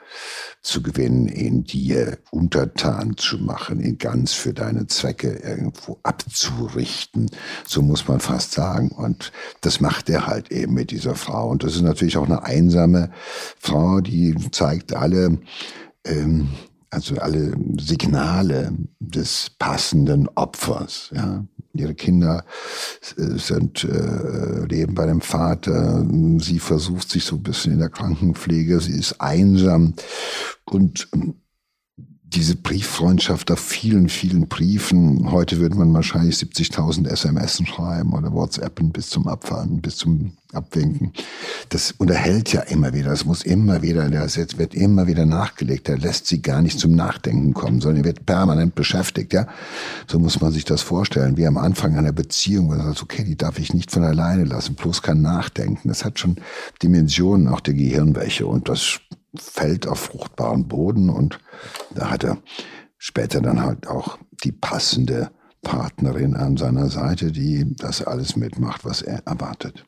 zu 0.62 0.83
gewinnen, 0.83 1.26
in 1.29 1.64
dir 1.64 2.19
untertan 2.31 3.17
zu 3.17 3.38
machen, 3.38 3.81
ihn 3.81 3.99
ganz 3.99 4.33
für 4.33 4.52
deine 4.52 4.87
Zwecke 4.87 5.31
irgendwo 5.31 5.99
abzurichten. 6.02 7.31
So 7.67 7.83
muss 7.83 8.07
man 8.09 8.21
fast 8.21 8.52
sagen. 8.52 8.90
Und 8.90 9.33
das 9.62 9.81
macht 9.81 10.11
er 10.11 10.26
halt 10.26 10.50
eben 10.50 10.75
mit 10.75 10.90
dieser 10.90 11.14
Frau. 11.14 11.49
Und 11.49 11.64
das 11.64 11.76
ist 11.76 11.83
natürlich 11.83 12.17
auch 12.17 12.26
eine 12.26 12.45
einsame 12.45 13.11
Frau, 13.59 14.00
die 14.00 14.35
zeigt 14.50 14.95
alle, 14.95 15.38
ähm, 16.05 16.49
also 16.90 17.17
alle 17.17 17.55
Signale 17.79 18.73
des 18.99 19.50
passenden 19.59 20.29
Opfers. 20.35 21.11
Ja. 21.14 21.45
Ihre 21.73 21.95
Kinder 21.95 22.45
äh, 23.17 23.39
sind, 23.39 23.85
äh, 23.85 24.65
leben 24.67 24.95
bei 24.95 25.07
dem 25.07 25.21
Vater. 25.21 26.05
Sie 26.39 26.59
versucht 26.59 27.11
sich 27.11 27.25
so 27.25 27.37
ein 27.37 27.43
bisschen 27.43 27.73
in 27.73 27.79
der 27.79 27.91
Krankenpflege. 27.91 28.81
Sie 28.81 28.99
ist 28.99 29.21
einsam 29.21 29.95
und 30.65 31.09
ähm, 31.15 31.37
diese 32.33 32.55
Brieffreundschaft 32.55 33.51
auf 33.51 33.59
vielen, 33.59 34.09
vielen 34.09 34.47
Briefen. 34.47 35.33
Heute 35.33 35.59
würde 35.59 35.77
man 35.77 35.93
wahrscheinlich 35.93 36.37
70.000 36.37 37.09
SMS 37.09 37.61
schreiben 37.67 38.13
oder 38.13 38.33
WhatsAppen 38.33 38.93
bis 38.93 39.09
zum 39.09 39.27
Abfahren, 39.27 39.81
bis 39.81 39.97
zum 39.97 40.33
Abwinken. 40.53 41.13
Das 41.71 41.93
unterhält 41.93 42.53
ja 42.53 42.61
immer 42.63 42.93
wieder. 42.93 43.11
Das 43.11 43.25
muss 43.25 43.43
immer 43.43 43.83
wieder, 43.83 44.09
das 44.09 44.37
wird 44.37 44.75
immer 44.75 45.09
wieder 45.09 45.27
nachgelegt. 45.27 45.89
Da 45.89 45.95
lässt 45.95 46.27
sie 46.27 46.41
gar 46.41 46.63
nicht 46.63 46.79
zum 46.79 46.93
Nachdenken 46.93 47.53
kommen, 47.53 47.81
sondern 47.81 48.05
wird 48.05 48.27
permanent 48.27 48.77
beschäftigt, 48.77 49.33
ja. 49.33 49.47
So 50.07 50.19
muss 50.19 50.41
man 50.41 50.53
sich 50.53 50.65
das 50.65 50.83
vorstellen. 50.83 51.37
Wie 51.37 51.47
am 51.47 51.57
Anfang 51.57 51.97
einer 51.97 52.13
Beziehung, 52.13 52.69
wo 52.69 52.75
man 52.75 52.87
sagt, 52.87 53.03
okay, 53.03 53.25
die 53.25 53.37
darf 53.37 53.59
ich 53.59 53.75
nicht 53.75 53.91
von 53.91 54.05
alleine 54.05 54.45
lassen, 54.45 54.75
bloß 54.77 55.03
kann 55.03 55.21
nachdenken. 55.21 55.89
Das 55.89 56.05
hat 56.05 56.21
schon 56.21 56.37
Dimensionen, 56.83 57.49
auch 57.49 57.61
der 57.61 57.75
Gehirnwäsche 57.75 58.47
und 58.47 58.69
das 58.69 59.01
fällt 59.37 59.87
auf 59.87 59.99
fruchtbaren 60.01 60.69
Boden 60.69 61.11
und 61.11 61.39
da 61.95 62.11
hat 62.11 62.25
er 62.25 62.39
später 62.99 63.41
dann 63.41 63.63
halt 63.63 63.87
auch 63.87 64.19
die 64.45 64.53
passende 64.53 65.31
Partnerin 65.63 66.35
an 66.37 66.57
seiner 66.57 66.89
Seite, 66.89 67.33
die 67.33 67.75
das 67.77 68.03
alles 68.03 68.37
mitmacht, 68.37 68.85
was 68.85 69.03
er 69.03 69.27
erwartet. 69.27 69.85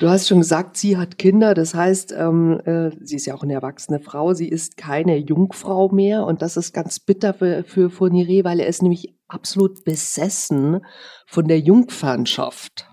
Du 0.00 0.08
hast 0.08 0.28
schon 0.28 0.38
gesagt, 0.38 0.78
sie 0.78 0.96
hat 0.96 1.18
Kinder, 1.18 1.52
das 1.52 1.74
heißt, 1.74 2.14
ähm, 2.16 2.58
äh, 2.64 2.90
sie 3.04 3.16
ist 3.16 3.26
ja 3.26 3.34
auch 3.34 3.42
eine 3.42 3.52
erwachsene 3.52 4.00
Frau, 4.00 4.32
sie 4.32 4.48
ist 4.48 4.78
keine 4.78 5.18
Jungfrau 5.18 5.90
mehr 5.90 6.24
und 6.24 6.40
das 6.40 6.56
ist 6.56 6.72
ganz 6.72 7.00
bitter 7.00 7.34
für, 7.34 7.64
für 7.64 7.90
Fournier, 7.90 8.42
weil 8.44 8.60
er 8.60 8.66
ist 8.66 8.80
nämlich 8.80 9.14
absolut 9.28 9.84
besessen 9.84 10.80
von 11.26 11.48
der 11.48 11.60
Jungfernschaft. 11.60 12.89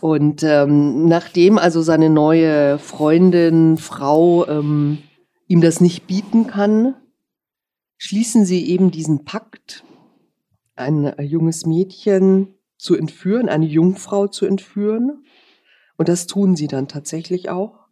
Und 0.00 0.42
ähm, 0.42 1.06
nachdem 1.06 1.58
also 1.58 1.82
seine 1.82 2.08
neue 2.08 2.78
Freundin, 2.78 3.76
Frau 3.76 4.46
ähm, 4.48 4.98
ihm 5.46 5.60
das 5.60 5.80
nicht 5.80 6.06
bieten 6.06 6.46
kann, 6.46 6.94
schließen 7.98 8.46
sie 8.46 8.66
eben 8.70 8.90
diesen 8.90 9.24
Pakt, 9.24 9.84
ein 10.74 11.04
äh, 11.04 11.22
junges 11.22 11.66
Mädchen 11.66 12.54
zu 12.78 12.96
entführen, 12.96 13.50
eine 13.50 13.66
Jungfrau 13.66 14.26
zu 14.26 14.46
entführen. 14.46 15.24
Und 15.98 16.08
das 16.08 16.26
tun 16.26 16.56
sie 16.56 16.66
dann 16.66 16.88
tatsächlich 16.88 17.50
auch. 17.50 17.86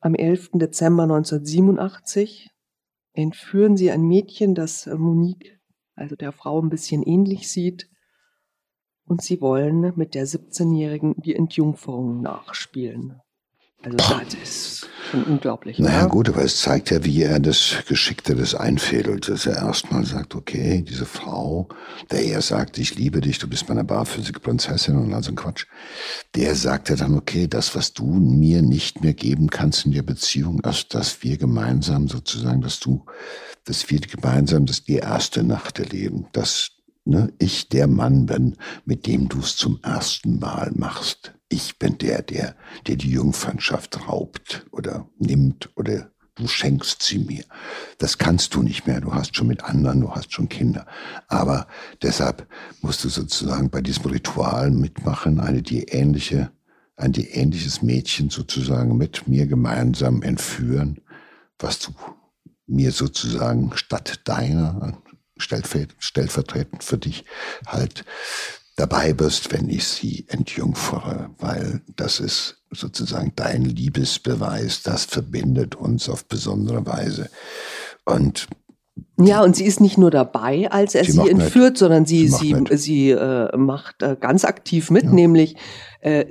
Am 0.00 0.14
11. 0.14 0.50
Dezember 0.54 1.04
1987 1.04 2.50
entführen 3.14 3.78
sie 3.78 3.90
ein 3.90 4.02
Mädchen, 4.02 4.54
das 4.54 4.86
Monique, 4.86 5.58
also 5.94 6.16
der 6.16 6.32
Frau, 6.32 6.60
ein 6.60 6.68
bisschen 6.68 7.02
ähnlich 7.02 7.50
sieht 7.50 7.88
und 9.08 9.22
sie 9.22 9.40
wollen 9.40 9.92
mit 9.96 10.14
der 10.14 10.26
17-Jährigen 10.26 11.14
die 11.18 11.34
Entjungferung 11.34 12.20
nachspielen. 12.20 13.20
Also 13.80 13.96
das 13.96 14.34
ist 14.34 14.88
schon 15.10 15.22
unglaublich. 15.22 15.78
Naja 15.78 16.00
oder? 16.00 16.08
gut, 16.08 16.28
aber 16.28 16.42
es 16.42 16.60
zeigt 16.60 16.90
ja, 16.90 17.04
wie 17.04 17.22
er 17.22 17.38
das 17.38 17.76
Geschickte 17.86 18.34
des 18.34 18.56
einfädelt, 18.56 19.28
dass 19.28 19.46
er 19.46 19.56
erstmal 19.56 20.04
sagt, 20.04 20.34
okay, 20.34 20.82
diese 20.82 21.06
Frau, 21.06 21.68
der 22.10 22.24
er 22.24 22.42
sagt, 22.42 22.78
ich 22.78 22.96
liebe 22.96 23.20
dich, 23.20 23.38
du 23.38 23.48
bist 23.48 23.68
meine 23.68 23.84
barfüßige 23.84 24.40
Prinzessin 24.42 24.96
und 24.96 25.14
all 25.14 25.22
so 25.22 25.30
ein 25.30 25.36
Quatsch, 25.36 25.66
der 26.34 26.56
sagt 26.56 26.88
ja 26.88 26.96
dann, 26.96 27.16
okay, 27.16 27.46
das, 27.46 27.76
was 27.76 27.92
du 27.92 28.04
mir 28.04 28.62
nicht 28.62 29.02
mehr 29.02 29.14
geben 29.14 29.48
kannst 29.48 29.86
in 29.86 29.92
der 29.92 30.02
Beziehung, 30.02 30.58
ist, 30.60 30.92
dass 30.92 31.22
wir 31.22 31.38
gemeinsam 31.38 32.08
sozusagen, 32.08 32.60
dass 32.62 32.80
du, 32.80 33.06
dass 33.64 33.88
wir 33.90 34.00
gemeinsam 34.00 34.66
das 34.66 34.82
die 34.82 34.96
erste 34.96 35.44
Nacht 35.44 35.78
erleben, 35.78 36.26
dass 36.32 36.77
ne, 37.08 37.32
ich 37.38 37.68
der 37.68 37.86
Mann 37.86 38.26
bin, 38.26 38.56
mit 38.84 39.06
dem 39.06 39.28
du 39.28 39.40
es 39.40 39.56
zum 39.56 39.80
ersten 39.82 40.38
Mal 40.38 40.72
machst. 40.76 41.34
Ich 41.48 41.78
bin 41.78 41.98
der, 41.98 42.22
der, 42.22 42.54
der 42.86 42.96
die 42.96 43.10
Jungfernschaft 43.10 44.06
raubt 44.06 44.66
oder 44.70 45.08
nimmt 45.18 45.70
oder 45.76 46.10
du 46.34 46.46
schenkst 46.46 47.02
sie 47.02 47.18
mir. 47.18 47.44
Das 47.96 48.18
kannst 48.18 48.54
du 48.54 48.62
nicht 48.62 48.86
mehr. 48.86 49.00
Du 49.00 49.14
hast 49.14 49.34
schon 49.34 49.48
mit 49.48 49.64
anderen, 49.64 50.02
du 50.02 50.10
hast 50.10 50.32
schon 50.32 50.48
Kinder. 50.48 50.86
Aber 51.26 51.66
deshalb 52.02 52.46
musst 52.82 53.02
du 53.02 53.08
sozusagen 53.08 53.70
bei 53.70 53.80
diesem 53.80 54.04
Ritual 54.04 54.70
mitmachen, 54.70 55.40
eine 55.40 55.62
die 55.62 55.84
ähnliche, 55.84 56.52
ein 56.96 57.12
die 57.12 57.30
ähnliches 57.30 57.82
Mädchen 57.82 58.28
sozusagen 58.28 58.96
mit 58.98 59.26
mir 59.26 59.46
gemeinsam 59.46 60.22
entführen, 60.22 61.00
was 61.58 61.78
du 61.80 61.92
mir 62.66 62.92
sozusagen 62.92 63.72
statt 63.74 64.20
deiner 64.24 65.00
stellvertretend 65.38 66.84
für 66.84 66.98
dich 66.98 67.24
halt 67.66 68.04
dabei 68.76 69.12
bist, 69.12 69.52
wenn 69.52 69.68
ich 69.68 69.86
sie 69.86 70.24
entjungfere, 70.28 71.30
weil 71.38 71.82
das 71.96 72.20
ist 72.20 72.62
sozusagen 72.70 73.32
dein 73.34 73.64
Liebesbeweis, 73.64 74.82
das 74.82 75.04
verbindet 75.04 75.74
uns 75.74 76.08
auf 76.08 76.26
besondere 76.26 76.86
Weise. 76.86 77.28
Und 78.04 78.48
ja, 79.16 79.42
und 79.42 79.54
sie 79.54 79.64
ist 79.64 79.80
nicht 79.80 79.98
nur 79.98 80.10
dabei, 80.10 80.70
als 80.70 80.94
er 80.94 81.04
sie, 81.04 81.12
sie 81.12 81.28
entführt, 81.28 81.72
mit. 81.72 81.78
sondern 81.78 82.06
sie, 82.06 82.28
sie, 82.28 82.54
sie, 82.68 82.76
sie 82.76 83.10
äh, 83.10 83.56
macht 83.56 84.02
äh, 84.02 84.16
ganz 84.18 84.44
aktiv 84.44 84.90
mit, 84.90 85.04
ja. 85.04 85.10
nämlich 85.12 85.56
äh, 86.00 86.26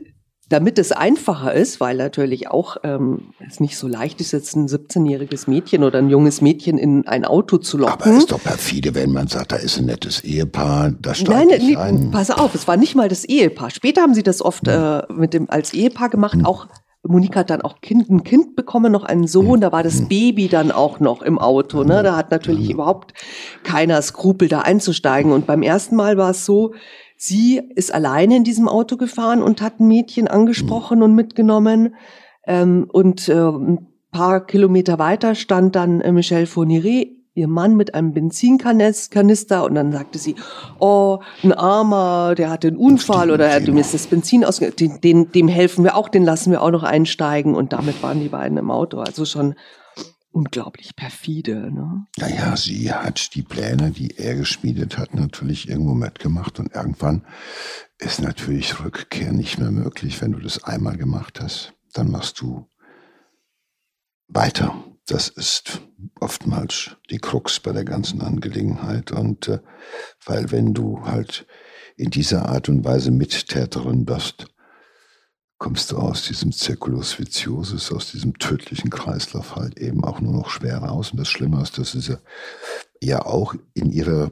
damit 0.50 0.80
es 0.80 0.92
einfacher 0.92 1.54
ist, 1.54 1.82
weil 1.82 1.98
natürlich 1.98 2.50
auch 2.50 2.78
ähm, 2.84 3.34
es 3.46 3.60
nicht 3.60 3.78
so 3.78 3.88
leicht 3.88 4.22
ist, 4.22 4.32
jetzt 4.32 4.56
ein 4.56 4.68
17-jähriges 4.68 5.50
Mädchen 5.50 5.84
oder 5.84 6.00
ein 6.00 6.10
junges 6.10 6.42
Mädchen 6.42 6.78
in 6.78 7.06
ein 7.06 7.26
Auto 7.26 7.58
zu 7.58 7.78
locken. 7.78 7.94
Aber 7.94 8.08
es 8.08 8.18
ist 8.20 8.32
doch 8.32 8.42
perfide, 8.42 8.96
wenn 8.96 9.12
man 9.12 9.28
sagt, 9.28 9.52
da 9.52 9.58
ist 9.58 9.78
ein 9.78 9.86
nettes 9.86 10.24
Ehepaar, 10.24 10.92
da 10.92 11.14
steigt 11.14 11.50
Nein, 11.50 11.60
nee, 11.60 11.76
ein. 11.76 12.12
pass 12.12 12.32
auf, 12.32 12.56
es 12.56 12.68
war 12.68 12.78
nicht 12.78 12.96
mal 12.96 13.10
das 13.10 13.26
Ehepaar. 13.26 13.72
Später 13.72 14.02
haben 14.02 14.14
sie 14.14 14.24
das 14.24 14.42
oft 14.42 14.68
hm. 14.68 14.74
äh, 14.74 15.14
mit 15.14 15.34
dem 15.34 15.50
als 15.50 15.74
Ehepaar 15.74 16.10
gemacht, 16.10 16.36
hm. 16.36 16.46
auch 16.46 16.68
Monika 17.04 17.42
hat 17.42 17.50
dann 17.50 17.62
auch 17.62 17.80
kind, 17.82 18.10
ein 18.10 18.24
Kind 18.24 18.56
bekommen, 18.56 18.92
noch 18.92 19.04
einen 19.04 19.28
Sohn, 19.28 19.56
hm. 19.56 19.62
da 19.62 19.72
war 19.72 19.84
das 19.84 20.00
hm. 20.00 20.08
Baby 20.08 20.48
dann 20.48 20.72
auch 20.72 21.00
noch 21.00 21.22
im 21.22 21.40
Auto. 21.40 21.84
Ne? 21.84 22.04
Da 22.04 22.16
hat 22.16 22.32
natürlich 22.32 22.70
überhaupt 22.70 23.14
keiner 23.64 24.02
Skrupel, 24.02 24.48
da 24.48 24.62
einzusteigen. 24.62 25.32
Und 25.32 25.46
beim 25.46 25.62
ersten 25.62 25.96
Mal 25.96 26.18
war 26.18 26.32
es 26.32 26.46
so, 26.46 26.74
Sie 27.18 27.60
ist 27.76 27.94
alleine 27.94 28.38
in 28.38 28.44
diesem 28.44 28.68
Auto 28.68 28.96
gefahren 28.96 29.42
und 29.42 29.62
hat 29.62 29.80
ein 29.80 29.88
Mädchen 29.88 30.28
angesprochen 30.28 31.02
und 31.02 31.16
mitgenommen. 31.16 31.96
Ähm, 32.46 32.88
und 32.92 33.28
äh, 33.28 33.34
ein 33.34 33.88
paar 34.12 34.46
Kilometer 34.46 35.00
weiter 35.00 35.34
stand 35.34 35.76
dann 35.76 36.00
äh, 36.02 36.12
Michelle 36.12 36.46
Fourniret, 36.46 37.10
ihr 37.34 37.48
Mann 37.48 37.76
mit 37.76 37.94
einem 37.94 38.14
Benzinkanister 38.14 39.64
und 39.64 39.76
dann 39.76 39.92
sagte 39.92 40.18
sie, 40.18 40.36
oh, 40.80 41.20
ein 41.44 41.54
Armer, 41.54 42.34
der 42.36 42.50
hatte 42.50 42.68
einen 42.68 42.78
Unfall 42.78 43.30
oder 43.30 43.48
er, 43.48 43.62
dem 43.62 43.78
ist 43.78 43.94
das 43.94 44.08
Benzin 44.08 44.44
aus, 44.44 44.58
den, 44.58 45.02
den, 45.02 45.32
dem 45.32 45.48
helfen 45.48 45.84
wir 45.84 45.96
auch, 45.96 46.10
den 46.10 46.24
lassen 46.24 46.52
wir 46.52 46.64
auch 46.64 46.72
noch 46.72 46.84
einsteigen 46.84 47.54
und 47.54 47.74
damit 47.74 48.02
waren 48.02 48.20
die 48.20 48.30
beiden 48.30 48.58
im 48.58 48.72
Auto. 48.72 49.00
Also 49.00 49.26
schon 49.26 49.54
unglaublich 50.38 50.96
perfide. 50.96 51.72
Ne? 51.72 52.06
Naja, 52.18 52.56
sie 52.56 52.94
hat 52.94 53.34
die 53.34 53.42
Pläne, 53.42 53.90
die 53.90 54.18
er 54.18 54.36
geschmiedet 54.36 54.98
hat, 54.98 55.16
natürlich 55.16 55.68
irgendwo 55.68 55.96
mitgemacht 55.96 56.60
und 56.60 56.76
irgendwann 56.76 57.26
ist 57.98 58.22
natürlich 58.22 58.80
Rückkehr 58.80 59.34
nicht 59.34 59.58
mehr 59.58 59.72
möglich. 59.72 60.22
Wenn 60.22 60.34
du 60.34 60.40
das 60.40 60.64
einmal 60.64 60.96
gemacht 60.96 61.42
hast, 61.42 61.74
dann 61.94 62.12
machst 62.12 62.40
du 62.40 62.68
weiter. 64.28 64.84
Das 65.08 65.28
ist 65.28 65.82
oftmals 66.20 66.98
die 67.10 67.18
Krux 67.18 67.60
bei 67.60 67.72
der 67.72 67.86
ganzen 67.86 68.22
Angelegenheit. 68.22 69.12
Und 69.12 69.48
äh, 69.48 69.60
weil 70.24 70.52
wenn 70.52 70.76
du 70.76 71.04
halt 71.06 71.48
in 71.96 72.12
dieser 72.12 72.48
Art 72.48 72.70
und 72.70 72.86
Weise 72.86 73.10
Mittäterin 73.10 74.06
bist, 74.06 74.48
kommst 75.58 75.92
du 75.92 75.98
aus 75.98 76.24
diesem 76.24 76.52
Circulus 76.52 77.18
viciosus, 77.18 77.92
aus 77.92 78.12
diesem 78.12 78.38
tödlichen 78.38 78.90
Kreislauf 78.90 79.56
halt 79.56 79.78
eben 79.80 80.04
auch 80.04 80.22
nur 80.22 80.34
noch 80.34 80.50
schwer 80.50 80.78
raus. 80.78 81.12
Und 81.12 81.20
das 81.20 81.30
Schlimme 81.30 81.62
ist, 81.62 81.78
dass 81.78 81.94
sie 81.94 82.18
ja 83.02 83.26
auch 83.26 83.56
in 83.74 83.92
ihrer 83.92 84.30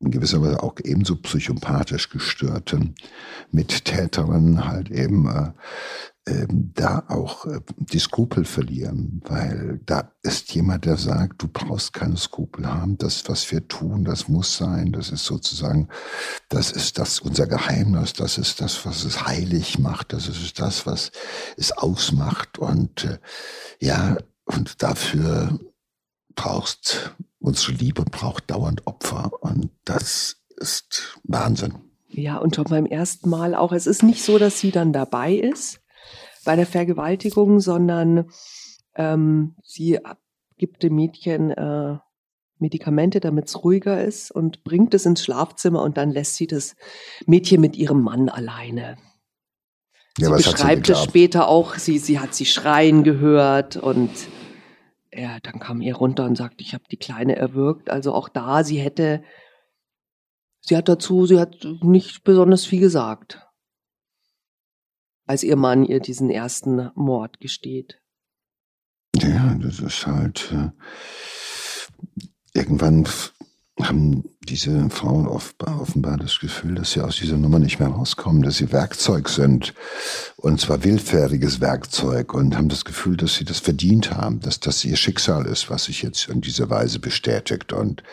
in 0.00 0.10
gewisser 0.10 0.42
Weise 0.42 0.62
auch 0.62 0.74
ebenso 0.82 1.16
psychopathisch 1.16 2.10
gestörten 2.10 2.94
Mittäterinnen 3.52 4.66
halt 4.66 4.90
eben 4.90 5.26
äh, 5.28 5.52
ähm, 6.26 6.72
da 6.74 7.04
auch 7.08 7.44
äh, 7.46 7.60
die 7.76 7.98
Skrupel 7.98 8.44
verlieren, 8.44 9.20
weil 9.26 9.80
da 9.84 10.10
ist 10.22 10.54
jemand, 10.54 10.86
der 10.86 10.96
sagt, 10.96 11.42
du 11.42 11.48
brauchst 11.48 11.92
keine 11.92 12.16
Skrupel 12.16 12.66
haben, 12.66 12.96
das, 12.96 13.28
was 13.28 13.50
wir 13.52 13.68
tun, 13.68 14.04
das 14.04 14.28
muss 14.28 14.56
sein, 14.56 14.92
das 14.92 15.10
ist 15.10 15.26
sozusagen, 15.26 15.88
das 16.48 16.70
ist 16.70 16.98
das 16.98 17.20
unser 17.20 17.46
Geheimnis, 17.46 18.14
das 18.14 18.38
ist 18.38 18.62
das, 18.62 18.86
was 18.86 19.04
es 19.04 19.26
heilig 19.26 19.78
macht, 19.78 20.14
das 20.14 20.28
ist 20.28 20.58
das, 20.58 20.86
was 20.86 21.12
es 21.58 21.72
ausmacht. 21.72 22.58
Und 22.58 23.04
äh, 23.04 23.18
ja, 23.80 24.16
und 24.46 24.82
dafür 24.82 25.58
brauchst, 26.34 27.14
unsere 27.38 27.72
Liebe 27.72 28.04
braucht 28.04 28.50
dauernd 28.50 28.86
Opfer. 28.86 29.32
Und 29.42 29.70
das 29.84 30.36
ist 30.56 31.18
Wahnsinn. 31.24 31.74
Ja, 32.08 32.38
und 32.38 32.56
schon 32.56 32.64
beim 32.64 32.86
ersten 32.86 33.28
Mal 33.28 33.54
auch, 33.54 33.72
es 33.72 33.86
ist 33.86 34.02
nicht 34.02 34.22
so, 34.22 34.38
dass 34.38 34.60
sie 34.60 34.70
dann 34.70 34.92
dabei 34.92 35.34
ist, 35.34 35.80
bei 36.44 36.56
der 36.56 36.66
Vergewaltigung, 36.66 37.60
sondern 37.60 38.30
ähm, 38.94 39.56
sie 39.62 39.98
gibt 40.56 40.82
dem 40.82 40.94
Mädchen 40.94 41.50
äh, 41.50 41.98
Medikamente, 42.58 43.20
damit 43.20 43.48
es 43.48 43.64
ruhiger 43.64 44.02
ist 44.02 44.30
und 44.30 44.64
bringt 44.64 44.94
es 44.94 45.06
ins 45.06 45.24
Schlafzimmer 45.24 45.82
und 45.82 45.96
dann 45.96 46.10
lässt 46.10 46.36
sie 46.36 46.46
das 46.46 46.76
Mädchen 47.26 47.60
mit 47.60 47.76
ihrem 47.76 48.02
Mann 48.02 48.28
alleine. 48.28 48.96
Ja, 50.18 50.28
sie 50.28 50.50
beschreibt 50.50 50.88
es 50.88 51.02
später 51.02 51.48
auch, 51.48 51.74
sie, 51.74 51.98
sie 51.98 52.20
hat 52.20 52.34
sie 52.34 52.46
schreien 52.46 53.02
gehört 53.02 53.76
und 53.76 54.10
ja, 55.12 55.38
dann 55.42 55.58
kam 55.58 55.80
ihr 55.80 55.96
runter 55.96 56.24
und 56.24 56.36
sagt, 56.36 56.60
ich 56.60 56.74
habe 56.74 56.84
die 56.90 56.96
Kleine 56.96 57.36
erwürgt. 57.36 57.90
Also 57.90 58.12
auch 58.12 58.28
da, 58.28 58.64
sie 58.64 58.78
hätte, 58.78 59.22
sie 60.60 60.76
hat 60.76 60.88
dazu, 60.88 61.26
sie 61.26 61.40
hat 61.40 61.66
nicht 61.82 62.22
besonders 62.24 62.64
viel 62.64 62.80
gesagt 62.80 63.43
als 65.26 65.42
ihr 65.42 65.56
Mann 65.56 65.84
ihr 65.84 66.00
diesen 66.00 66.30
ersten 66.30 66.90
Mord 66.94 67.40
gesteht. 67.40 68.00
Ja, 69.16 69.56
das 69.60 69.80
ist 69.80 70.06
halt 70.06 70.52
äh, 70.52 70.70
irgendwann 72.52 73.06
haben 73.80 74.24
diese 74.40 74.88
Frauen 74.88 75.26
offenbar, 75.26 76.16
das 76.16 76.38
Gefühl, 76.38 76.76
dass 76.76 76.92
sie 76.92 77.00
aus 77.00 77.16
dieser 77.16 77.36
Nummer 77.36 77.58
nicht 77.58 77.80
mehr 77.80 77.88
rauskommen, 77.88 78.42
dass 78.42 78.58
sie 78.58 78.70
Werkzeug 78.70 79.28
sind 79.28 79.74
und 80.36 80.60
zwar 80.60 80.84
willfähriges 80.84 81.60
Werkzeug 81.60 82.34
und 82.34 82.56
haben 82.56 82.68
das 82.68 82.84
Gefühl, 82.84 83.16
dass 83.16 83.34
sie 83.34 83.44
das 83.44 83.58
verdient 83.58 84.12
haben, 84.12 84.40
dass 84.40 84.60
das 84.60 84.84
ihr 84.84 84.96
Schicksal 84.96 85.46
ist, 85.46 85.70
was 85.70 85.84
sich 85.84 86.02
jetzt 86.02 86.28
in 86.28 86.40
dieser 86.40 86.70
Weise 86.70 87.00
bestätigt 87.00 87.72
und 87.72 88.04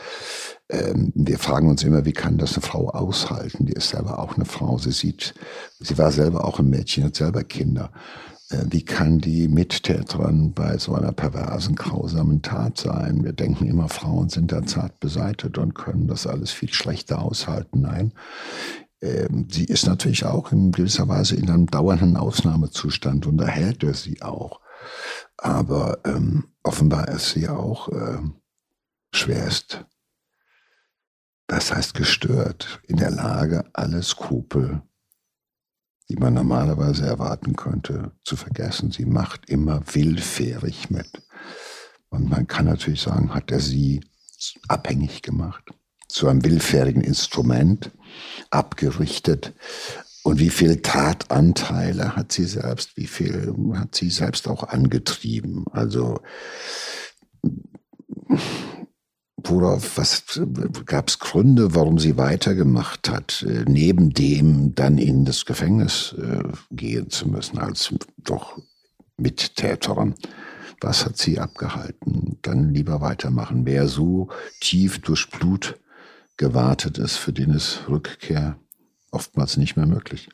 ähm, 0.72 1.12
wir 1.14 1.38
fragen 1.38 1.70
uns 1.70 1.84
immer, 1.84 2.06
wie 2.06 2.14
kann 2.14 2.38
das 2.38 2.54
eine 2.54 2.62
Frau 2.62 2.90
aushalten? 2.90 3.66
Die 3.66 3.74
ist 3.74 3.90
selber 3.90 4.20
auch 4.20 4.36
eine 4.36 4.46
Frau. 4.46 4.78
Sie 4.78 4.92
sieht, 4.92 5.34
sie 5.80 5.98
war 5.98 6.12
selber 6.12 6.46
auch 6.46 6.60
ein 6.60 6.70
Mädchen, 6.70 7.04
hat 7.04 7.16
selber 7.16 7.44
Kinder. 7.44 7.92
Äh, 8.50 8.66
wie 8.70 8.84
kann 8.84 9.20
die 9.20 9.50
Mittäterin 9.50 10.54
bei 10.54 10.78
so 10.78 10.96
einer 10.96 11.12
perversen, 11.12 11.76
grausamen 11.76 12.42
Tat 12.42 12.78
sein? 12.78 13.24
Wir 13.24 13.34
denken 13.34 13.66
immer, 13.66 13.90
Frauen 13.90 14.30
sind 14.30 14.54
da 14.54 14.66
zart 14.66 15.00
beseitet 15.02 15.58
und 15.58 15.76
können 15.76 16.08
das 16.08 16.26
alles 16.26 16.52
viel 16.52 16.72
schlechter 16.72 17.22
aushalten. 17.22 17.82
Nein, 17.82 18.14
ähm, 19.02 19.48
sie 19.52 19.66
ist 19.66 19.88
natürlich 19.88 20.26
auch 20.26 20.54
in 20.54 20.72
gewisser 20.72 21.10
Weise 21.10 21.36
in 21.36 21.50
einem 21.50 21.68
dauernden 21.68 22.16
Ausnahmezustand 22.16 23.28
und 23.28 23.38
da 23.38 23.48
hält 23.48 23.84
er 23.84 23.94
sie 23.94 24.22
auch. 24.22 24.62
Aber 25.38 26.00
ähm, 26.06 26.46
offenbar 26.64 27.10
ist 27.10 27.32
sie 27.32 27.50
auch 27.50 27.90
äh, 27.90 28.20
schwerst 29.14 29.86
das 31.52 31.74
heißt 31.74 31.96
gestört, 31.96 32.80
in 32.88 32.96
der 32.96 33.12
Lage, 33.12 33.66
alle 33.74 34.02
Skrupel, 34.04 34.84
die 36.08 36.16
man 36.16 36.34
normalerweise 36.34 37.06
erwarten 37.06 37.58
könnte, 37.58 38.14
zu 38.24 38.38
vergessen. 38.38 38.92
Sie 38.92 39.04
macht 39.04 39.50
immer 39.50 39.82
willfährig 39.92 40.90
mit. 40.92 41.10
Und 42.08 42.30
man 42.30 42.48
kann 42.48 42.68
natürlich 42.68 43.02
sagen, 43.02 43.34
hat 43.34 43.52
er 43.52 43.60
sie 43.60 44.00
abhängig 44.70 45.24
gemacht, 45.24 45.74
zu 46.08 46.30
einem 46.30 46.46
willfährigen 46.46 47.02
Instrument 47.02 47.92
abgerichtet. 48.50 49.54
Und 50.24 50.40
wie 50.40 50.52
viel 50.52 50.82
Tatanteile 50.82 52.16
hat 52.16 52.32
sie 52.32 52.46
selbst, 52.46 52.96
wie 52.96 53.08
viel 53.08 53.54
hat 53.74 53.94
sie 53.94 54.10
selbst 54.10 54.48
auch 54.48 54.64
angetrieben? 54.64 55.66
Also 55.74 56.22
worauf, 59.44 59.98
was 59.98 60.42
gab 60.86 61.10
es 61.10 61.20
Gründe, 61.20 61.76
warum 61.76 62.00
sie 62.00 62.18
weitergemacht 62.18 63.10
hat, 63.10 63.44
äh, 63.48 63.66
neben 63.68 64.12
dem 64.12 64.76
dann 64.76 64.98
in 64.98 65.26
das 65.26 65.46
Gefängnis 65.46 66.16
äh, 66.18 66.44
gehen 66.72 67.10
zu 67.10 67.30
müssen, 67.30 67.58
als 67.58 67.94
doch 68.18 68.58
Mittäterin? 69.18 70.16
Was 70.82 71.06
hat 71.06 71.18
sie 71.18 71.40
abgehalten? 71.40 72.40
Dann 72.42 72.74
lieber 72.74 73.02
weitermachen. 73.02 73.66
Wer 73.66 73.88
so 73.88 74.30
tief 74.60 75.00
durch 75.00 75.30
Blut 75.30 75.80
gewartet 76.38 76.98
ist, 76.98 77.18
für 77.18 77.34
den 77.34 77.52
ist 77.52 77.88
Rückkehr 77.88 78.58
oftmals 79.12 79.58
nicht 79.58 79.76
mehr 79.76 79.86
möglich. 79.86 80.30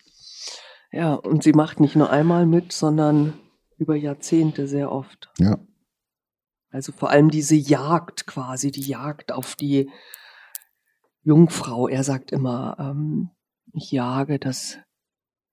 Ja, 0.91 1.13
und 1.13 1.43
sie 1.43 1.52
macht 1.52 1.80
nicht 1.80 1.96
nur 1.96 2.10
einmal 2.10 2.46
mit, 2.46 2.72
sondern 2.72 3.34
über 3.78 3.96
Jahrzehnte 3.96 4.67
sehr 4.67 4.91
oft. 4.91 5.30
Ja. 5.38 5.58
Also 6.70 6.92
vor 6.92 7.10
allem 7.10 7.30
diese 7.30 7.56
Jagd 7.56 8.28
quasi, 8.28 8.72
die 8.72 8.82
Jagd 8.82 9.32
auf 9.32 9.56
die 9.56 9.90
Jungfrau. 11.24 11.88
Er 11.88 12.04
sagt 12.04 12.32
immer, 12.32 12.78
ähm, 12.80 13.30
ich 13.74 13.92
jage 13.92 14.40
das 14.40 14.78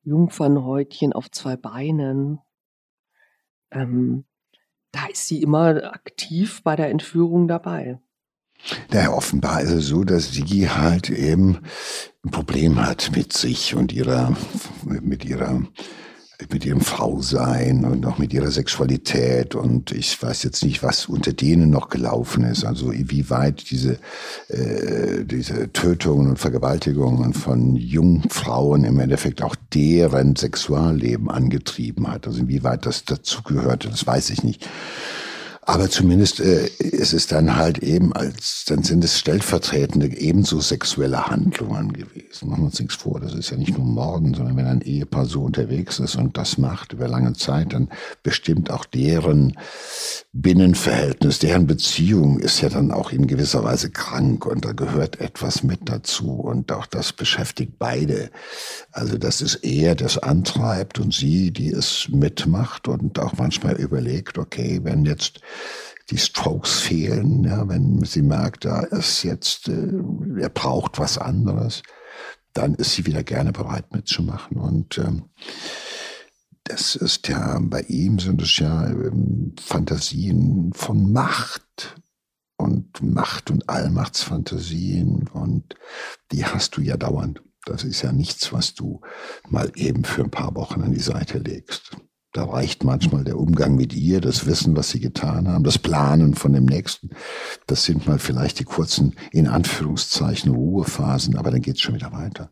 Jungfernhäutchen 0.03 1.13
auf 1.13 1.31
zwei 1.31 1.57
Beinen. 1.57 2.41
Ähm, 3.71 4.25
da 4.93 5.07
ist 5.07 5.27
sie 5.27 5.43
immer 5.43 5.93
aktiv 5.93 6.63
bei 6.63 6.77
der 6.77 6.91
Entführung 6.91 7.49
dabei. 7.49 7.99
Naja, 8.91 9.13
offenbar 9.13 9.61
ist 9.63 9.71
es 9.71 9.87
so, 9.87 10.05
dass 10.05 10.33
sie 10.33 10.71
halt 10.71 11.11
eben 11.11 11.61
ein 12.25 12.31
Problem 12.31 12.85
hat 12.85 13.11
mit 13.15 13.33
sich 13.33 13.75
und 13.75 13.93
ihrer, 13.93 14.37
mit 14.85 15.25
ihrer 15.25 15.63
mit 16.53 16.65
ihrem 16.65 16.81
Frausein 16.81 17.85
und 17.85 18.05
auch 18.07 18.19
mit 18.19 18.33
ihrer 18.33 18.51
Sexualität. 18.51 19.55
Und 19.55 19.93
ich 19.93 20.21
weiß 20.23 20.43
jetzt 20.43 20.65
nicht, 20.65 20.83
was 20.83 21.07
unter 21.07 21.33
denen 21.33 21.71
noch 21.71 21.89
gelaufen 21.89 22.45
ist, 22.45 22.65
also 22.65 22.93
wie 22.93 23.31
weit 23.31 23.71
diese, 23.71 23.99
äh, 24.49 25.25
diese 25.25 25.73
Tötungen 25.73 26.31
und 26.31 26.39
Vergewaltigungen 26.39 27.35
von 27.35 27.77
Jungfrauen 27.77 28.85
im 28.85 29.01
Endeffekt 29.01 29.43
auch 29.43 29.57
deren 29.73 30.37
Sexualleben 30.37 31.31
angetrieben 31.31 32.11
hat, 32.11 32.27
also 32.27 32.49
wie 32.49 32.63
weit 32.63 32.87
das 32.87 33.05
dazugehörte, 33.05 33.89
das 33.89 34.07
weiß 34.07 34.31
ich 34.31 34.43
nicht. 34.43 34.69
Aber 35.67 35.89
zumindest 35.89 36.41
äh, 36.41 36.67
ist 36.67 37.15
es 37.15 37.27
dann 37.27 37.57
halt 37.57 37.79
eben 37.79 38.13
als, 38.13 38.65
dann 38.67 38.83
sind 38.83 39.03
es 39.03 39.19
stellvertretende 39.19 40.15
ebenso 40.15 40.61
sexuelle 40.61 41.27
Handlungen 41.27 41.95
gewesen. 41.95 42.51
Machen 42.51 42.63
wir 42.63 42.67
uns 42.67 42.81
nichts 42.81 42.97
vor, 42.97 43.19
das 43.19 43.35
ist 43.35 43.51
ja 43.51 43.57
nicht 43.57 43.77
nur 43.77 43.87
Morden, 43.87 44.35
sondern 44.35 44.59
wenn 44.59 44.67
ein 44.67 44.81
Ehepaar 44.83 45.25
so 45.25 45.43
unterwegs 45.43 45.99
ist 46.01 46.17
und 46.17 46.37
das 46.37 46.59
macht 46.59 46.93
über 46.93 47.09
lange 47.09 47.33
Zeit, 47.33 47.73
dann 47.73 47.89
bestimmt 48.23 48.71
auch 48.71 48.85
deren 48.85 49.57
Binnenverhältnis, 50.33 51.39
deren 51.39 51.67
Beziehung 51.67 52.41
ist 52.41 52.61
ja 52.61 52.69
dann 52.69 52.91
auch 52.91 53.11
in 53.13 53.27
gewisser 53.27 53.65
Weise 53.65 53.91
krank 53.91 54.45
und 54.45 54.67
da 54.67 54.73
gehört 54.73 55.21
etwas 55.21 55.63
mit 55.63 55.81
dazu 55.85 56.33
und 56.33 56.73
auch 56.73 56.87
das 56.87 57.13
beschäftigt 57.13 57.79
beide. 57.79 58.31
Also 58.93 59.17
das 59.17 59.41
ist 59.41 59.65
er, 59.65 59.95
das 59.95 60.19
antreibt 60.19 60.99
und 60.99 61.15
sie, 61.15 61.53
die 61.53 61.71
es 61.71 62.09
mitmacht 62.11 62.87
und 62.87 63.19
auch 63.19 63.33
manchmal 63.39 63.77
überlegt, 63.77 64.37
okay, 64.37 64.81
wenn 64.83 65.05
jetzt 65.05 65.41
die 66.11 66.19
Strokes 66.19 66.81
fehlen, 66.81 67.45
ja, 67.45 67.67
wenn 67.69 68.05
sie 68.05 68.23
merkt, 68.23 68.65
da 68.65 68.81
ist 68.81 69.23
jetzt, 69.23 69.69
äh, 69.69 69.93
er 70.39 70.51
braucht 70.51 70.99
was 70.99 71.19
anderes, 71.19 71.83
dann 72.53 72.75
ist 72.75 72.95
sie 72.95 73.07
wieder 73.07 73.23
gerne 73.23 73.53
bereit 73.53 73.93
mitzumachen. 73.93 74.59
Und 74.59 74.99
ähm, 74.99 75.25
das 76.65 76.97
ist 76.97 77.29
ja, 77.29 77.59
bei 77.61 77.83
ihm 77.83 78.19
sind 78.19 78.41
es 78.43 78.57
ja 78.59 78.87
ähm, 78.87 79.55
Fantasien 79.61 80.73
von 80.75 81.13
Macht 81.13 82.01
und 82.57 83.03
Macht 83.03 83.51
und 83.51 83.69
Allmachtsfantasien 83.69 85.29
und 85.29 85.75
die 86.33 86.45
hast 86.45 86.77
du 86.77 86.81
ja 86.81 86.97
dauernd. 86.97 87.43
Das 87.67 87.83
ist 87.83 88.03
ja 88.03 88.13
nichts, 88.13 88.53
was 88.53 88.75
du 88.75 89.01
mal 89.49 89.73
eben 89.75 90.05
für 90.05 90.23
ein 90.23 90.31
paar 90.31 90.55
Wochen 90.55 90.83
an 90.83 90.93
die 90.93 91.01
Seite 91.01 91.39
legst. 91.39 91.94
Da 92.35 92.47
reicht 92.47 92.83
manchmal 92.83 93.23
der 93.23 93.39
Umgang 93.39 93.77
mit 93.77 93.95
ihr, 93.95 94.21
das 94.21 94.45
Wissen, 94.45 94.77
was 94.77 94.91
sie 94.91 94.99
getan 94.99 95.47
haben, 95.47 95.63
das 95.63 95.79
Planen 95.79 96.35
von 96.35 96.53
dem 96.53 96.65
Nächsten. 96.65 97.11
Das 97.69 97.85
sind 97.85 98.09
mal 98.09 98.19
vielleicht 98.19 98.59
die 98.59 98.65
kurzen, 98.65 99.15
in 99.31 99.47
Anführungszeichen, 99.47 100.53
Ruhephasen, 100.53 101.37
aber 101.37 101.53
dann 101.53 101.63
geht's 101.63 101.81
schon 101.81 101.95
wieder 101.95 102.11
weiter. 102.11 102.51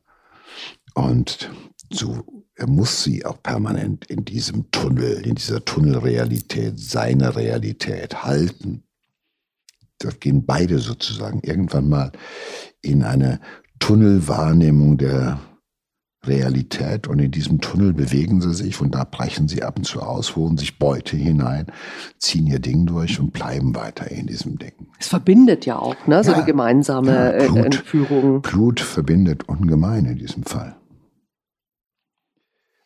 Und 0.94 1.50
so 1.92 2.46
muss 2.64 3.02
sie 3.02 3.26
auch 3.26 3.42
permanent 3.42 4.04
in 4.06 4.24
diesem 4.24 4.70
Tunnel, 4.70 5.26
in 5.26 5.34
dieser 5.34 5.64
Tunnelrealität, 5.64 6.78
seine 6.78 7.34
Realität 7.34 8.22
halten. 8.22 8.84
Da 9.98 10.10
gehen 10.10 10.46
beide 10.46 10.78
sozusagen 10.78 11.40
irgendwann 11.42 11.88
mal 11.88 12.12
in 12.82 13.02
eine 13.02 13.40
Tunnelwahrnehmung 13.80 14.96
der 14.96 15.40
Realität 16.24 17.08
und 17.08 17.18
in 17.18 17.32
diesem 17.32 17.60
Tunnel 17.60 17.92
bewegen 17.92 18.40
sie 18.40 18.54
sich 18.54 18.80
und 18.80 18.94
da 18.94 19.04
brechen 19.04 19.48
sie 19.48 19.62
ab 19.62 19.76
und 19.78 19.84
zu 19.84 20.00
aus, 20.00 20.36
holen 20.36 20.56
sich 20.56 20.78
Beute 20.78 21.16
hinein, 21.16 21.66
ziehen 22.18 22.46
ihr 22.46 22.60
Ding 22.60 22.86
durch 22.86 23.18
und 23.18 23.32
bleiben 23.32 23.74
weiter 23.74 24.08
in 24.10 24.28
diesem 24.28 24.56
Ding. 24.56 24.72
Es 25.00 25.08
verbindet 25.08 25.66
ja 25.66 25.78
auch, 25.78 26.06
ne? 26.06 26.22
so 26.22 26.30
ja, 26.30 26.40
die 26.40 26.46
gemeinsame 26.46 27.12
ja, 27.12 27.30
äh, 27.32 27.48
Blut, 27.48 27.64
Entführung. 27.64 28.42
Blut 28.42 28.80
verbindet 28.80 29.48
ungemein 29.48 30.04
in 30.04 30.18
diesem 30.18 30.44
Fall. 30.44 30.76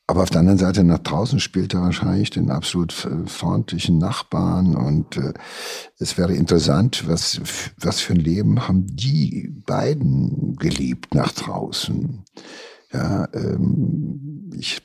Aber 0.09 0.23
auf 0.23 0.31
der 0.31 0.41
anderen 0.41 0.59
Seite 0.59 0.85
nach 0.85 1.01
draußen 1.01 1.41
spielt 1.41 1.75
er 1.75 1.83
wahrscheinlich 1.83 2.31
den 2.31 2.51
absolut 2.51 2.93
freundlichen 2.93 3.99
Nachbarn 3.99 4.77
und 4.77 5.17
äh, 5.17 5.35
es 5.99 6.17
wäre 6.17 6.33
interessant, 6.33 7.05
was, 7.09 7.41
was 7.77 8.01
für 8.01 8.15
ein 8.15 8.21
Leben 8.21 8.69
haben 8.69 8.87
die 8.87 9.53
beiden 9.67 10.57
geliebt 10.57 11.15
nach 11.15 11.33
draußen. 11.33 12.25
Ja, 12.97 13.29
ähm, 13.35 14.51
ich 14.59 14.81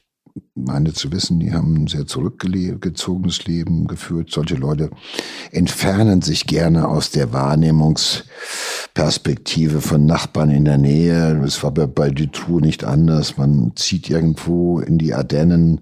meine 0.54 0.94
zu 0.94 1.12
wissen, 1.12 1.40
die 1.40 1.54
haben 1.54 1.84
ein 1.84 1.88
sehr 1.88 2.06
zurückgezogenes 2.06 3.46
Leben 3.46 3.88
geführt. 3.88 4.32
Solche 4.32 4.56
Leute 4.56 4.90
entfernen 5.52 6.22
sich 6.22 6.46
gerne 6.46 6.90
aus 6.90 7.12
der 7.12 7.32
Wahrnehmungsperspektive 8.94 9.82
von 9.82 10.06
Nachbarn 10.06 10.52
in 10.52 10.66
der 10.66 10.78
Nähe. 10.78 11.40
Das 11.42 11.64
war 11.64 11.72
bei, 11.72 12.10
Dutroux 12.10 12.60
nicht 12.60 12.84
anders. 12.84 13.38
Man 13.38 13.72
zieht 13.76 14.10
irgendwo 14.10 14.80
in 14.80 14.98
die 14.98 15.14
Ardennen. 15.14 15.82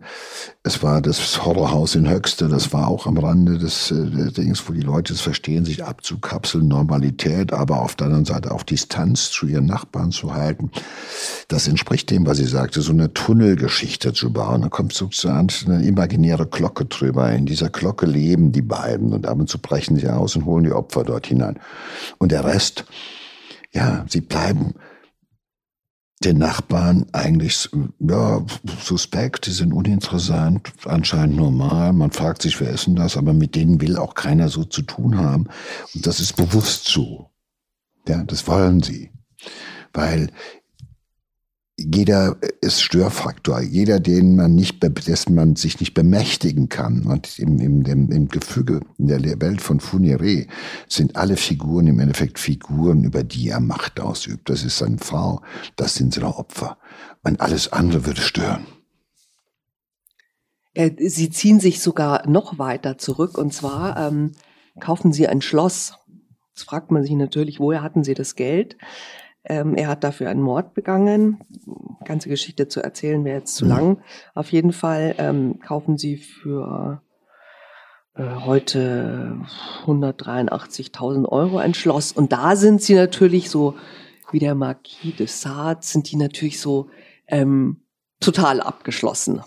Es 0.61 0.83
war 0.83 1.01
das 1.01 1.45
Horrorhaus 1.45 1.95
in 1.95 2.09
Höxte, 2.09 2.49
das 2.49 2.73
war 2.73 2.89
auch 2.89 3.07
am 3.07 3.17
Rande 3.17 3.57
des, 3.57 3.91
äh, 3.91 4.31
Dings, 4.31 4.67
wo 4.67 4.73
die 4.73 4.81
Leute 4.81 5.13
es 5.13 5.21
verstehen, 5.21 5.63
sich 5.65 5.83
abzukapseln, 5.83 6.67
Normalität, 6.67 7.53
aber 7.53 7.81
auf 7.81 7.95
der 7.95 8.07
anderen 8.07 8.25
Seite 8.25 8.51
auch 8.51 8.63
Distanz 8.63 9.31
zu 9.31 9.47
ihren 9.47 9.65
Nachbarn 9.65 10.11
zu 10.11 10.33
halten. 10.33 10.69
Das 11.47 11.67
entspricht 11.67 12.11
dem, 12.11 12.27
was 12.27 12.37
sie 12.37 12.45
sagte, 12.45 12.81
so 12.81 12.91
eine 12.91 13.13
Tunnelgeschichte 13.13 14.13
zu 14.13 14.31
bauen. 14.31 14.61
Da 14.61 14.69
kommt 14.69 14.93
sozusagen 14.93 15.47
eine 15.65 15.83
imaginäre 15.85 16.45
Glocke 16.45 16.85
drüber. 16.85 17.31
In 17.31 17.45
dieser 17.45 17.69
Glocke 17.69 18.05
leben 18.05 18.51
die 18.51 18.61
beiden 18.61 19.13
und 19.13 19.25
ab 19.25 19.39
und 19.39 19.49
zu 19.49 19.59
brechen 19.59 19.97
sie 19.97 20.09
aus 20.09 20.35
und 20.35 20.45
holen 20.45 20.65
die 20.65 20.73
Opfer 20.73 21.03
dort 21.03 21.25
hinein. 21.25 21.57
Und 22.17 22.31
der 22.31 22.43
Rest, 22.43 22.85
ja, 23.71 24.05
sie 24.07 24.21
bleiben 24.21 24.75
den 26.23 26.37
Nachbarn 26.37 27.05
eigentlich 27.13 27.69
ja, 27.99 28.45
suspekt, 28.83 29.45
die 29.45 29.51
sind 29.51 29.71
uninteressant, 29.71 30.71
anscheinend 30.85 31.37
normal. 31.37 31.93
Man 31.93 32.11
fragt 32.11 32.41
sich, 32.41 32.59
wer 32.59 32.71
ist 32.71 32.87
denn 32.87 32.95
das? 32.95 33.15
Aber 33.15 33.33
mit 33.33 33.55
denen 33.55 33.79
will 33.79 33.97
auch 33.97 34.15
keiner 34.15 34.49
so 34.49 34.65
zu 34.65 34.81
tun 34.81 35.17
haben. 35.17 35.47
Und 35.95 36.05
das 36.05 36.19
ist 36.19 36.35
bewusst 36.35 36.87
so. 36.89 37.29
Ja, 38.07 38.23
das 38.23 38.47
wollen 38.47 38.81
sie. 38.81 39.11
Weil 39.93 40.29
jeder 41.79 42.37
ist 42.61 42.81
Störfaktor. 42.81 43.61
Jeder, 43.61 43.99
den 43.99 44.35
man 44.35 44.55
nicht, 44.55 44.83
dessen 45.07 45.35
man 45.35 45.55
sich 45.55 45.79
nicht 45.79 45.93
bemächtigen 45.93 46.69
kann. 46.69 47.05
Und 47.05 47.39
im, 47.39 47.59
im, 47.59 47.85
im, 47.85 48.11
im 48.11 48.27
Gefüge 48.27 48.81
in 48.97 49.07
der 49.07 49.21
Welt 49.41 49.61
von 49.61 49.79
Funire 49.79 50.45
sind 50.87 51.15
alle 51.15 51.37
Figuren 51.37 51.87
im 51.87 51.99
Endeffekt 51.99 52.39
Figuren, 52.39 53.03
über 53.03 53.23
die 53.23 53.49
er 53.49 53.59
Macht 53.59 53.99
ausübt. 53.99 54.49
Das 54.49 54.63
ist 54.63 54.77
seine 54.77 54.97
Frau, 54.97 55.41
das 55.75 55.95
sind 55.95 56.13
seine 56.13 56.35
Opfer. 56.35 56.77
Und 57.23 57.39
alles 57.41 57.71
andere 57.71 58.05
würde 58.05 58.21
stören. 58.21 58.65
Sie 60.99 61.29
ziehen 61.29 61.59
sich 61.59 61.81
sogar 61.81 62.27
noch 62.27 62.59
weiter 62.59 62.97
zurück. 62.97 63.37
Und 63.37 63.53
zwar 63.53 63.97
ähm, 63.97 64.31
kaufen 64.79 65.13
sie 65.13 65.27
ein 65.27 65.41
Schloss. 65.41 65.93
Jetzt 66.49 66.63
fragt 66.63 66.91
man 66.91 67.03
sich 67.03 67.13
natürlich, 67.13 67.59
woher 67.59 67.81
hatten 67.81 68.03
sie 68.03 68.13
das 68.13 68.35
Geld? 68.35 68.77
Ähm, 69.49 69.75
er 69.75 69.87
hat 69.87 70.03
dafür 70.03 70.29
einen 70.29 70.41
Mord 70.41 70.73
begangen. 70.75 71.39
Ganze 72.05 72.29
Geschichte 72.29 72.67
zu 72.67 72.81
erzählen 72.81 73.25
wäre 73.25 73.39
jetzt 73.39 73.55
zu 73.55 73.65
mhm. 73.65 73.71
lang. 73.71 74.01
Auf 74.35 74.51
jeden 74.51 74.71
Fall 74.71 75.15
ähm, 75.17 75.59
kaufen 75.59 75.97
sie 75.97 76.17
für 76.17 77.01
äh, 78.13 78.23
heute 78.45 79.41
183.000 79.85 81.27
Euro 81.27 81.57
ein 81.57 81.73
Schloss. 81.73 82.11
Und 82.11 82.31
da 82.31 82.55
sind 82.55 82.81
sie 82.81 82.93
natürlich 82.93 83.49
so, 83.49 83.75
wie 84.31 84.39
der 84.39 84.55
Marquis 84.55 85.15
de 85.15 85.25
Sade, 85.25 85.79
sind 85.81 86.11
die 86.11 86.15
natürlich 86.15 86.61
so 86.61 86.89
ähm, 87.27 87.81
total 88.19 88.61
abgeschlossen. 88.61 89.41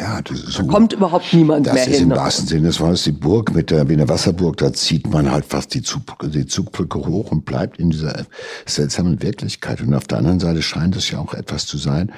Ja, 0.00 0.20
das 0.22 0.40
ist 0.40 0.58
da 0.58 0.64
so, 0.64 0.66
kommt 0.66 0.92
überhaupt 0.92 1.32
niemand 1.32 1.66
mehr 1.66 1.74
hin. 1.74 1.84
Das 1.84 1.94
ist 1.94 2.02
im 2.02 2.10
wahrsten 2.10 2.46
Sinne 2.48 2.66
des 2.68 2.80
Wortes 2.80 3.04
die 3.04 3.12
Burg 3.12 3.54
mit 3.54 3.70
der, 3.70 3.88
wie 3.88 3.92
eine 3.92 4.08
Wasserburg, 4.08 4.56
da 4.56 4.72
zieht 4.72 5.08
man 5.08 5.30
halt 5.30 5.44
fast 5.44 5.74
die, 5.74 5.82
Zug, 5.82 6.02
die 6.24 6.46
Zugbrücke 6.46 6.98
hoch 6.98 7.30
und 7.30 7.44
bleibt 7.44 7.78
in 7.78 7.90
dieser 7.90 8.26
seltsamen 8.66 9.22
Wirklichkeit. 9.22 9.80
Und 9.80 9.94
auf 9.94 10.08
der 10.08 10.18
anderen 10.18 10.40
Seite 10.40 10.62
scheint 10.62 10.96
es 10.96 11.10
ja 11.10 11.20
auch 11.20 11.34
etwas 11.34 11.66
zu 11.66 11.78
sein, 11.78 12.12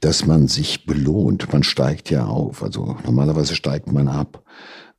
dass 0.00 0.26
man 0.26 0.48
sich 0.48 0.84
belohnt. 0.84 1.50
Man 1.50 1.62
steigt 1.62 2.10
ja 2.10 2.26
auf. 2.26 2.62
Also 2.62 2.96
normalerweise 3.04 3.54
steigt 3.54 3.90
man 3.90 4.08
ab. 4.08 4.42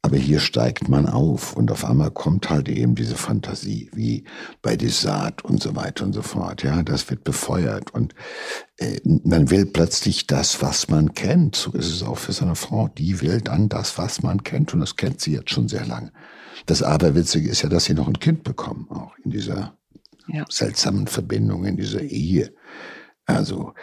Aber 0.02 0.16
hier 0.16 0.40
steigt 0.40 0.88
man 0.88 1.08
auf 1.08 1.58
und 1.58 1.72
auf 1.72 1.84
einmal 1.84 2.10
kommt 2.10 2.50
halt 2.50 2.70
eben 2.70 2.96
diese 2.96 3.16
Fantasie, 3.16 3.90
wie 3.94 4.24
bei 4.62 4.78
Desart 4.78 5.44
und 5.44 5.62
so 5.62 5.76
weiter 5.76 6.06
und 6.06 6.14
so 6.14 6.22
fort. 6.22 6.64
Ja, 6.64 6.84
das 6.84 7.10
wird 7.10 7.26
befeuert 7.26 7.94
und 7.94 8.16
äh, 8.78 9.00
man 9.04 9.50
will 9.50 9.66
plötzlich 9.66 10.26
das, 10.26 10.62
was 10.62 10.88
man 10.88 11.14
kennt. 11.14 11.58
So 11.58 11.74
ist 11.74 11.92
es 11.92 12.02
auch 12.02 12.18
für 12.18 12.32
seine 12.32 12.56
Frau. 12.56 12.88
Die 12.88 13.20
will 13.22 13.42
dann 13.42 13.68
das, 13.68 13.98
was 13.98 14.24
man 14.24 14.44
kennt 14.44 14.74
und 14.74 14.80
das 14.80 14.96
kennt 14.96 15.20
sie 15.20 15.34
jetzt 15.34 15.52
schon 15.52 15.68
sehr 15.68 15.86
lange. 15.86 16.14
Das 16.66 16.82
Aberwitzige 16.82 17.50
ist 17.50 17.62
ja, 17.62 17.70
dass 17.70 17.86
sie 17.86 17.94
noch 17.94 18.08
ein 18.08 18.20
Kind 18.20 18.44
bekommen, 18.44 18.88
auch 18.90 19.12
in 19.24 19.32
dieser 19.32 19.78
ja. 20.28 20.46
seltsamen 20.50 21.08
Verbindung, 21.08 21.66
in 21.66 21.76
dieser 21.76 22.02
Ehe. 22.02 22.54
Also 23.26 23.74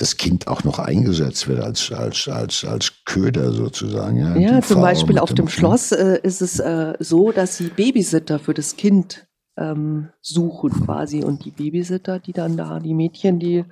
das 0.00 0.16
Kind 0.16 0.48
auch 0.48 0.64
noch 0.64 0.78
eingesetzt 0.78 1.46
wird 1.46 1.60
als, 1.60 1.92
als, 1.92 2.26
als, 2.26 2.64
als 2.64 3.04
Köder 3.04 3.52
sozusagen. 3.52 4.16
Ja, 4.16 4.36
ja 4.36 4.62
zum 4.62 4.76
Frau 4.76 4.82
Beispiel 4.82 5.18
auf 5.18 5.30
dem, 5.30 5.44
dem 5.44 5.48
Schloss 5.48 5.92
äh, 5.92 6.18
ist 6.22 6.40
es 6.40 6.58
äh, 6.58 6.94
so, 6.98 7.32
dass 7.32 7.58
sie 7.58 7.68
Babysitter 7.68 8.38
für 8.38 8.54
das 8.54 8.76
Kind 8.76 9.26
ähm, 9.58 10.08
suchen 10.22 10.70
quasi. 10.86 11.22
Und 11.22 11.44
die 11.44 11.50
Babysitter, 11.50 12.18
die 12.18 12.32
dann 12.32 12.56
da, 12.56 12.80
die 12.80 12.94
Mädchen, 12.94 13.38
die 13.38 13.66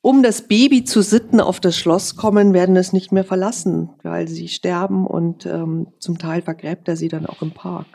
um 0.00 0.24
das 0.24 0.42
Baby 0.42 0.84
zu 0.84 1.02
sitten 1.02 1.40
auf 1.40 1.60
das 1.60 1.78
Schloss 1.78 2.16
kommen, 2.16 2.52
werden 2.52 2.76
es 2.76 2.92
nicht 2.92 3.12
mehr 3.12 3.24
verlassen, 3.24 3.90
weil 4.02 4.26
sie 4.26 4.48
sterben 4.48 5.06
und 5.06 5.46
ähm, 5.46 5.86
zum 6.00 6.18
Teil 6.18 6.42
vergräbt 6.42 6.88
er 6.88 6.96
sie 6.96 7.08
dann 7.08 7.26
auch 7.26 7.42
im 7.42 7.52
Park. 7.52 7.86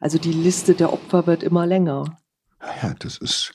Also 0.00 0.18
die 0.18 0.32
Liste 0.32 0.74
der 0.74 0.92
Opfer 0.92 1.26
wird 1.26 1.42
immer 1.42 1.66
länger. 1.66 2.18
Ja, 2.82 2.94
das 2.98 3.16
ist 3.16 3.54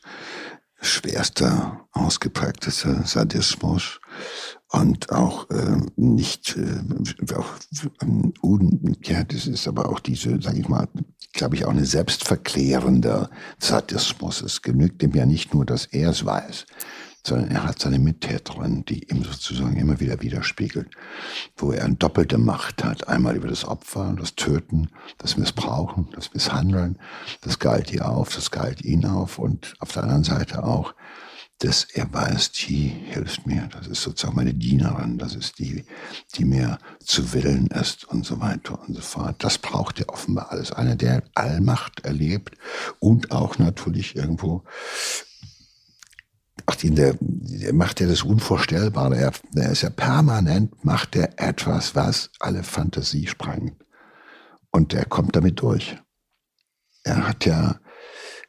schwerster, 0.86 1.88
ausgeprägtester 1.92 3.04
Sadismus 3.06 4.00
und 4.70 5.12
auch 5.12 5.50
äh, 5.50 5.78
nicht, 5.96 6.58
äh, 6.58 7.36
auch, 7.36 7.56
äh, 8.02 8.94
ja, 9.04 9.24
das 9.24 9.48
ist 9.48 9.68
aber 9.68 9.90
auch 9.90 10.00
diese, 10.00 10.42
sage 10.42 10.60
ich 10.60 10.68
mal, 10.68 10.88
glaube 11.34 11.56
ich, 11.56 11.66
auch 11.66 11.72
eine 11.72 11.86
selbstverklärender 11.86 13.30
Sadismus. 13.60 14.42
Es 14.42 14.62
genügt 14.62 15.04
ihm 15.04 15.14
ja 15.14 15.26
nicht 15.26 15.54
nur, 15.54 15.66
dass 15.66 15.86
er 15.86 16.10
es 16.10 16.26
weiß, 16.26 16.66
sondern 17.26 17.50
er 17.50 17.64
hat 17.64 17.80
seine 17.80 18.00
Mittäterin, 18.00 18.86
die 18.86 19.04
ihm 19.10 19.24
sozusagen 19.24 19.76
immer 19.78 20.00
wieder 20.00 20.22
widerspiegelt, 20.22 20.90
wo 21.58 21.72
er 21.72 21.86
eine 21.86 21.96
doppelte 21.96 22.38
Macht 22.38 22.84
hat. 22.84 23.08
Einmal 23.08 23.36
über 23.36 23.48
das 23.48 23.66
Opfer, 23.66 24.16
das 24.18 24.36
Töten, 24.36 24.90
das 25.18 25.36
Missbrauchen, 25.36 26.10
das 26.14 26.34
Misshandeln. 26.34 27.00
Das 27.42 27.58
galt 27.60 27.92
ihr 27.92 28.08
auf, 28.08 28.34
das 28.36 28.52
galt 28.52 28.84
ihn 28.84 29.06
auf 29.06 29.40
und 29.40 29.74
auf 29.80 29.92
der 29.92 30.04
anderen 30.04 30.24
Seite 30.24 30.64
auch, 30.64 30.94
dass 31.60 31.86
er 31.86 32.14
weiß, 32.14 32.52
die 32.52 32.90
hilft 32.90 33.48
mir. 33.48 33.70
Das 33.72 33.88
ist 33.88 34.04
sozusagen 34.04 34.36
meine 34.36 34.54
Dienerin. 34.54 35.18
Das 35.18 35.36
ist 35.36 35.58
die, 35.58 35.86
die 36.36 36.46
mir 36.46 36.78
zu 37.00 37.34
Willen 37.34 37.68
ist 37.68 38.04
und 38.04 38.26
so 38.26 38.40
weiter 38.42 38.80
und 38.86 38.94
so 38.94 39.02
fort. 39.02 39.44
Das 39.44 39.58
braucht 39.58 40.00
er 40.00 40.10
offenbar 40.10 40.52
alles. 40.52 40.74
Einer, 40.74 40.96
der 40.96 41.24
Allmacht 41.34 42.02
erlebt 42.02 42.58
und 43.00 43.32
auch 43.32 43.58
natürlich 43.58 44.16
irgendwo 44.16 44.64
ach, 46.66 46.76
der, 46.76 47.16
der 47.20 47.74
macht 47.74 48.00
ja 48.00 48.08
das 48.08 48.24
Unvorstellbare. 48.24 49.18
Er, 49.18 49.32
er 49.56 49.72
ist 49.72 49.82
ja 49.82 49.90
permanent, 49.90 50.84
macht 50.84 51.16
er 51.16 51.40
etwas, 51.40 51.96
was 51.96 52.32
alle 52.40 52.64
Fantasie 52.64 53.28
sprengt. 53.28 53.76
Und 54.72 54.94
er 54.94 55.06
kommt 55.06 55.36
damit 55.36 55.62
durch. 55.62 55.98
Er 57.04 57.28
hat 57.28 57.46
ja 57.46 57.80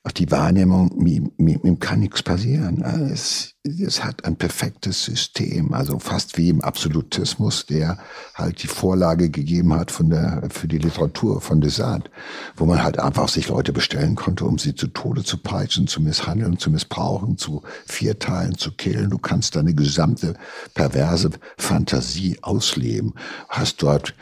auch 0.06 0.12
die 0.12 0.30
Wahrnehmung, 0.30 1.04
ihm, 1.04 1.80
kann 1.80 1.98
nichts 1.98 2.22
passieren. 2.22 2.82
Es, 3.12 3.54
es 3.64 4.04
hat 4.04 4.24
ein 4.24 4.36
perfektes 4.36 5.04
System, 5.04 5.74
also 5.74 5.98
fast 5.98 6.38
wie 6.38 6.48
im 6.48 6.60
Absolutismus, 6.60 7.66
der 7.66 7.98
halt 8.34 8.62
die 8.62 8.68
Vorlage 8.68 9.30
gegeben 9.30 9.74
hat 9.74 9.90
von 9.90 10.10
der, 10.10 10.44
für 10.50 10.68
die 10.68 10.78
Literatur 10.78 11.40
von 11.40 11.60
Desart, 11.60 12.08
wo 12.54 12.66
man 12.66 12.84
halt 12.84 13.00
einfach 13.00 13.28
sich 13.28 13.48
Leute 13.48 13.72
bestellen 13.72 14.14
konnte, 14.14 14.44
um 14.44 14.58
sie 14.58 14.76
zu 14.76 14.86
Tode 14.86 15.24
zu 15.24 15.38
peitschen, 15.38 15.88
zu 15.88 16.00
misshandeln, 16.00 16.58
zu 16.58 16.70
missbrauchen, 16.70 17.36
zu 17.36 17.62
vierteilen, 17.86 18.56
zu 18.56 18.70
killen. 18.72 19.10
Du 19.10 19.18
kannst 19.18 19.56
deine 19.56 19.74
gesamte 19.74 20.34
perverse 20.74 21.30
Fantasie 21.58 22.38
ausleben. 22.42 23.14
Hast 23.48 23.82
dort 23.82 24.14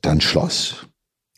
dein 0.00 0.20
Schloss, 0.20 0.86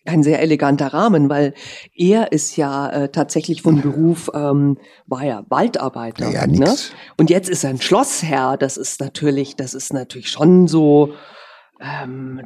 ein 0.07 0.23
sehr 0.23 0.41
eleganter 0.41 0.89
Rahmen, 0.89 1.29
weil 1.29 1.55
er 1.95 2.33
ist 2.33 2.57
ja 2.57 2.89
äh, 2.91 3.09
tatsächlich 3.09 3.63
von 3.63 3.81
Beruf, 3.81 4.31
ähm, 4.35 4.79
war 5.07 5.25
ja 5.25 5.45
Waldarbeiter. 5.49 6.31
Ja. 6.31 6.47
Ne? 6.47 6.75
Und 7.17 7.31
jetzt 7.31 7.49
ist 7.49 7.65
er 7.65 7.71
ein 7.71 7.81
Schlossherr. 7.81 8.57
Das 8.57 8.77
ist 8.77 9.01
natürlich, 9.01 9.57
das 9.57 9.75
ist 9.75 9.93
natürlich 9.93 10.31
schon 10.31 10.69
so. 10.69 11.15
Ähm, 11.81 12.41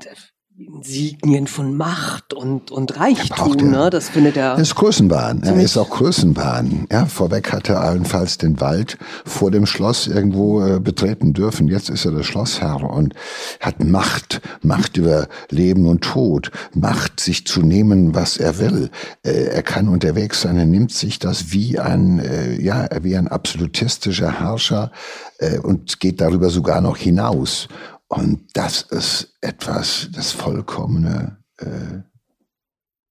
Insignien 0.66 1.46
von 1.46 1.74
Macht 1.74 2.34
und, 2.34 2.70
und 2.70 2.98
Reichtum, 2.98 3.70
ne? 3.70 3.88
das 3.88 4.10
findet 4.10 4.36
er. 4.36 4.52
Er 4.52 4.58
ist 4.58 4.74
Größenwahn, 4.74 5.42
er 5.42 5.56
ist 5.56 5.78
auch 5.78 5.88
Größenwahn. 5.88 6.86
Ja, 6.92 7.06
vorweg 7.06 7.50
hat 7.50 7.70
er 7.70 7.80
allenfalls 7.80 8.36
den 8.36 8.60
Wald 8.60 8.98
vor 9.24 9.50
dem 9.50 9.64
Schloss 9.64 10.06
irgendwo 10.06 10.62
äh, 10.62 10.78
betreten 10.78 11.32
dürfen. 11.32 11.68
Jetzt 11.68 11.88
ist 11.88 12.04
er 12.04 12.12
der 12.12 12.24
Schlossherr 12.24 12.82
und 12.82 13.14
hat 13.60 13.82
Macht, 13.82 14.42
Macht 14.60 14.98
über 14.98 15.28
Leben 15.48 15.86
und 15.86 16.02
Tod, 16.02 16.50
Macht, 16.74 17.20
sich 17.20 17.46
zu 17.46 17.62
nehmen, 17.62 18.14
was 18.14 18.36
er 18.36 18.58
will. 18.58 18.90
Äh, 19.22 19.44
er 19.44 19.62
kann 19.62 19.88
unterwegs 19.88 20.42
sein, 20.42 20.58
er 20.58 20.66
nimmt 20.66 20.92
sich 20.92 21.18
das 21.18 21.52
wie 21.52 21.78
ein, 21.78 22.18
äh, 22.18 22.60
ja, 22.60 22.86
wie 23.00 23.16
ein 23.16 23.28
absolutistischer 23.28 24.40
Herrscher 24.40 24.92
äh, 25.38 25.58
und 25.58 26.00
geht 26.00 26.20
darüber 26.20 26.50
sogar 26.50 26.80
noch 26.80 26.98
hinaus. 26.98 27.68
Und 28.10 28.48
das 28.54 28.82
ist 28.82 29.36
etwas, 29.40 30.08
das 30.12 30.32
vollkommene 30.32 31.38
äh, 31.58 32.00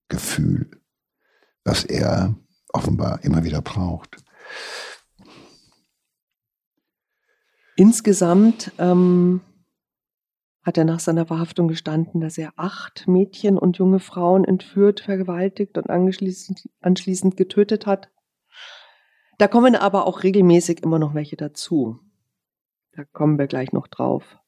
Gefühl, 0.10 0.70
was 1.64 1.86
er 1.86 2.36
offenbar 2.74 3.24
immer 3.24 3.46
wieder 3.46 3.62
braucht. 3.62 4.18
Insgesamt 7.78 8.74
ähm, 8.78 9.40
hat 10.64 10.78
er 10.78 10.84
nach 10.84 11.00
seiner 11.00 11.28
Verhaftung 11.28 11.70
gestanden, 11.70 12.20
dass 12.20 12.38
er 12.38 12.52
acht 12.58 13.08
Mädchen 13.08 13.58
und 13.58 13.78
junge 13.78 14.02
Frauen 14.02 14.44
entführt, 14.44 15.00
vergewaltigt 15.00 15.78
und 15.78 15.90
anschließend, 15.90 16.68
anschließend 16.82 17.38
getötet 17.38 17.86
hat. 17.86 18.10
Da 19.38 19.48
kommen 19.48 19.78
aber 19.78 20.06
auch 20.06 20.24
regelmäßig 20.24 20.84
immer 20.84 21.00
noch 21.00 21.14
welche 21.14 21.38
dazu. 21.38 22.02
Da 22.92 23.06
kommen 23.06 23.40
wir 23.40 23.48
gleich 23.48 23.72
noch 23.72 23.88
drauf 23.88 24.39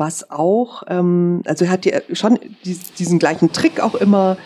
was 0.00 0.30
auch, 0.30 0.82
ähm, 0.88 1.42
also 1.44 1.66
er 1.66 1.70
hat 1.70 1.86
ja 1.86 2.00
schon 2.12 2.40
diesen 2.64 3.18
gleichen 3.20 3.52
Trick 3.52 3.78
auch 3.80 3.94
immer 3.94 4.38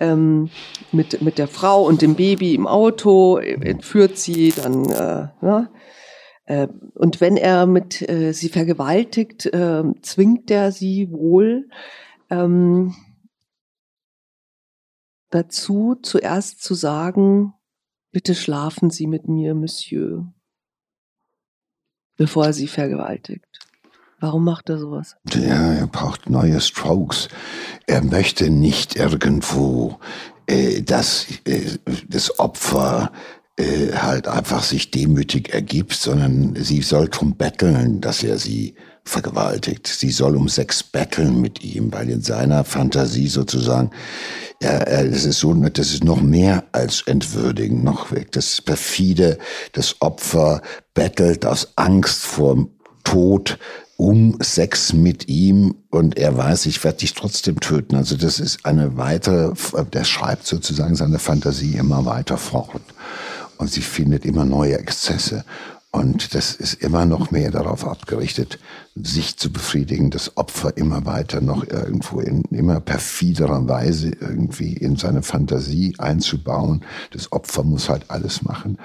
ähm, 0.00 0.50
mit, 0.90 1.22
mit 1.22 1.38
der 1.38 1.46
Frau 1.46 1.84
und 1.86 2.02
dem 2.02 2.16
Baby 2.16 2.54
im 2.54 2.66
Auto, 2.66 3.36
entführt 3.36 4.18
sie, 4.18 4.52
dann, 4.52 4.86
äh, 4.86 5.28
ja, 5.42 5.70
äh, 6.46 6.66
und 6.94 7.20
wenn 7.20 7.36
er 7.36 7.66
mit 7.66 8.08
äh, 8.08 8.32
sie 8.32 8.48
vergewaltigt, 8.48 9.46
äh, 9.46 9.84
zwingt 10.00 10.50
er 10.50 10.72
sie 10.72 11.12
wohl 11.12 11.68
ähm, 12.30 12.94
dazu, 15.30 15.96
zuerst 16.02 16.62
zu 16.62 16.74
sagen, 16.74 17.52
bitte 18.12 18.34
schlafen 18.34 18.90
Sie 18.90 19.06
mit 19.06 19.28
mir, 19.28 19.54
Monsieur, 19.54 20.32
bevor 22.16 22.46
er 22.46 22.52
sie 22.52 22.68
vergewaltigt. 22.68 23.71
Warum 24.22 24.44
macht 24.44 24.70
er 24.70 24.78
sowas? 24.78 25.16
Ja, 25.34 25.72
er 25.72 25.86
braucht 25.88 26.30
neue 26.30 26.60
Strokes. 26.60 27.28
Er 27.86 28.02
möchte 28.02 28.50
nicht 28.50 28.94
irgendwo 28.94 29.98
äh, 30.46 30.82
dass 30.82 31.26
äh, 31.44 31.78
das 32.08 32.38
Opfer 32.38 33.12
äh, 33.56 33.92
halt 33.94 34.28
einfach 34.28 34.62
sich 34.62 34.90
demütig 34.90 35.54
ergibt, 35.54 35.94
sondern 35.94 36.56
sie 36.56 36.82
soll 36.82 37.08
drum 37.08 37.36
betteln, 37.36 38.00
dass 38.00 38.22
er 38.22 38.38
sie 38.38 38.74
vergewaltigt. 39.04 39.86
Sie 39.86 40.10
soll 40.10 40.36
um 40.36 40.48
Sex 40.48 40.82
betteln 40.82 41.40
mit 41.40 41.62
ihm, 41.62 41.92
weil 41.92 42.08
in 42.10 42.22
seiner 42.22 42.64
Fantasie 42.64 43.28
sozusagen, 43.28 43.90
er, 44.60 44.86
er, 44.86 45.04
das 45.08 45.24
ist 45.24 45.40
so, 45.40 45.54
das 45.54 45.92
ist 45.92 46.04
noch 46.04 46.20
mehr 46.20 46.64
als 46.72 47.02
entwürdigen, 47.06 47.82
noch 47.82 48.12
weg. 48.12 48.32
Das 48.32 48.60
perfide, 48.60 49.38
das 49.72 49.96
Opfer 50.00 50.60
bettelt 50.94 51.46
aus 51.46 51.72
Angst 51.76 52.22
vor 52.22 52.68
Tod 53.04 53.58
um 54.02 54.36
Sex 54.40 54.92
mit 54.92 55.28
ihm 55.28 55.76
und 55.90 56.18
er 56.18 56.36
weiß, 56.36 56.66
ich 56.66 56.82
werde 56.82 56.98
dich 56.98 57.14
trotzdem 57.14 57.60
töten. 57.60 57.94
Also 57.94 58.16
das 58.16 58.40
ist 58.40 58.66
eine 58.66 58.96
weitere, 58.96 59.52
der 59.92 60.02
schreibt 60.02 60.44
sozusagen 60.44 60.96
seine 60.96 61.20
Fantasie 61.20 61.76
immer 61.76 62.04
weiter 62.04 62.36
fort 62.36 62.82
und 63.58 63.70
sie 63.70 63.80
findet 63.80 64.24
immer 64.24 64.44
neue 64.44 64.76
Exzesse. 64.76 65.44
Und 65.92 66.34
das 66.34 66.56
ist 66.56 66.82
immer 66.82 67.06
noch 67.06 67.30
mehr 67.30 67.52
darauf 67.52 67.86
abgerichtet, 67.86 68.58
sich 68.96 69.36
zu 69.36 69.52
befriedigen, 69.52 70.10
das 70.10 70.36
Opfer 70.36 70.76
immer 70.76 71.06
weiter 71.06 71.40
noch 71.40 71.64
irgendwo 71.68 72.18
in 72.18 72.42
immer 72.50 72.80
perfiderer 72.80 73.68
Weise 73.68 74.10
irgendwie 74.18 74.72
in 74.72 74.96
seine 74.96 75.22
Fantasie 75.22 75.94
einzubauen. 75.98 76.82
Das 77.12 77.30
Opfer 77.30 77.62
muss 77.62 77.88
halt 77.88 78.06
alles 78.10 78.42
machen 78.42 78.78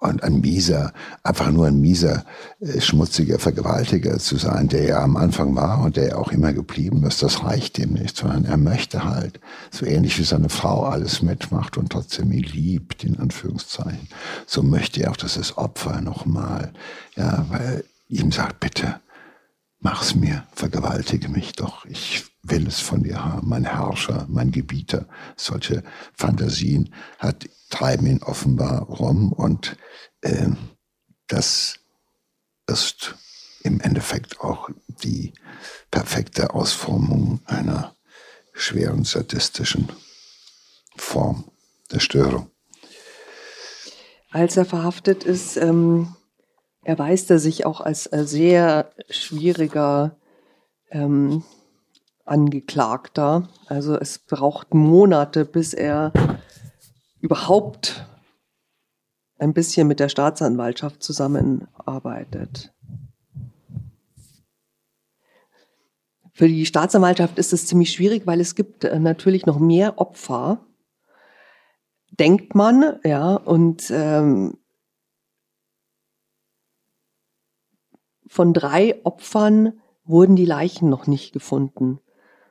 und 0.00 0.22
ein 0.22 0.40
mieser, 0.40 0.92
einfach 1.22 1.50
nur 1.50 1.66
ein 1.66 1.80
mieser, 1.80 2.24
äh, 2.60 2.80
schmutziger 2.80 3.38
Vergewaltiger 3.38 4.18
zu 4.18 4.36
sein, 4.38 4.68
der 4.68 4.84
ja 4.84 5.02
am 5.02 5.16
Anfang 5.16 5.54
war 5.54 5.82
und 5.82 5.96
der 5.96 6.08
ja 6.08 6.16
auch 6.16 6.32
immer 6.32 6.52
geblieben 6.52 7.04
ist, 7.04 7.22
das 7.22 7.44
reicht 7.44 7.78
ihm 7.78 7.92
nicht, 7.92 8.16
sondern 8.16 8.46
er 8.46 8.56
möchte 8.56 9.04
halt, 9.04 9.40
so 9.70 9.84
ähnlich 9.84 10.18
wie 10.18 10.24
seine 10.24 10.48
Frau 10.48 10.84
alles 10.84 11.22
mitmacht 11.22 11.76
und 11.76 11.92
trotzdem 11.92 12.32
ihn 12.32 12.44
liebt, 12.44 13.04
in 13.04 13.18
Anführungszeichen, 13.18 14.08
so 14.46 14.62
möchte 14.62 15.02
er 15.02 15.10
auch, 15.10 15.16
dass 15.16 15.34
das 15.34 15.58
Opfer 15.58 16.00
nochmal, 16.00 16.72
ja, 17.14 17.44
weil 17.50 17.84
ihm 18.08 18.32
sagt, 18.32 18.58
bitte, 18.58 19.00
mach's 19.80 20.14
mir, 20.14 20.44
vergewaltige 20.52 21.28
mich 21.28 21.52
doch, 21.52 21.84
ich 21.84 22.24
will 22.42 22.66
es 22.66 22.80
von 22.80 23.02
dir 23.02 23.22
haben, 23.22 23.48
mein 23.48 23.64
Herrscher, 23.64 24.26
mein 24.28 24.50
Gebieter. 24.50 25.06
Solche 25.36 25.82
Fantasien 26.14 26.94
hat, 27.18 27.48
treiben 27.68 28.06
ihn 28.06 28.22
offenbar 28.22 28.82
rum 28.82 29.32
und 29.32 29.76
äh, 30.22 30.48
das 31.28 31.76
ist 32.66 33.14
im 33.62 33.80
Endeffekt 33.80 34.40
auch 34.40 34.70
die 35.02 35.32
perfekte 35.90 36.54
Ausformung 36.54 37.40
einer 37.44 37.94
schweren 38.52 39.04
sadistischen 39.04 39.90
Form 40.96 41.50
der 41.90 42.00
Störung. 42.00 42.50
Als 44.30 44.56
er 44.56 44.64
verhaftet 44.64 45.24
ist, 45.24 45.56
ähm, 45.56 46.14
erweist 46.82 47.30
er 47.30 47.38
sich 47.38 47.66
auch 47.66 47.80
als 47.80 48.04
sehr 48.04 48.92
schwieriger 49.08 50.16
ähm, 50.90 51.42
Angeklagter. 52.24 53.48
Also 53.66 53.96
es 53.96 54.18
braucht 54.18 54.72
Monate, 54.72 55.44
bis 55.44 55.74
er 55.74 56.12
überhaupt 57.20 58.06
ein 59.40 59.54
bisschen 59.54 59.88
mit 59.88 60.00
der 60.00 60.08
Staatsanwaltschaft 60.08 61.02
zusammenarbeitet. 61.02 62.72
Für 66.32 66.48
die 66.48 66.66
Staatsanwaltschaft 66.66 67.38
ist 67.38 67.52
es 67.52 67.66
ziemlich 67.66 67.92
schwierig, 67.92 68.26
weil 68.26 68.40
es 68.40 68.54
gibt 68.54 68.84
äh, 68.84 68.98
natürlich 68.98 69.46
noch 69.46 69.58
mehr 69.58 69.98
Opfer, 69.98 70.64
denkt 72.10 72.54
man, 72.54 72.98
ja, 73.04 73.34
und 73.34 73.90
ähm, 73.90 74.56
von 78.26 78.52
drei 78.54 79.04
Opfern 79.04 79.80
wurden 80.04 80.36
die 80.36 80.46
Leichen 80.46 80.88
noch 80.88 81.06
nicht 81.06 81.32
gefunden. 81.32 82.00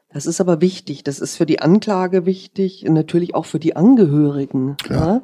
Das 0.09 0.25
ist 0.25 0.41
aber 0.41 0.59
wichtig. 0.59 1.03
Das 1.03 1.19
ist 1.19 1.37
für 1.37 1.45
die 1.45 1.59
Anklage 1.59 2.25
wichtig 2.25 2.87
und 2.87 2.93
natürlich 2.93 3.35
auch 3.35 3.45
für 3.45 3.59
die 3.59 3.75
Angehörigen. 3.75 4.75
Ja. 4.89 5.21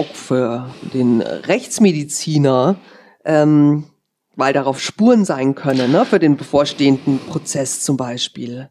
Auch 0.00 0.14
für 0.14 0.70
den 0.94 1.20
Rechtsmediziner, 1.20 2.76
ähm, 3.26 3.84
weil 4.34 4.54
darauf 4.54 4.80
Spuren 4.80 5.26
sein 5.26 5.54
können, 5.54 5.92
ne? 5.92 6.06
für 6.06 6.18
den 6.18 6.38
bevorstehenden 6.38 7.18
Prozess 7.18 7.82
zum 7.82 7.98
Beispiel. 7.98 8.70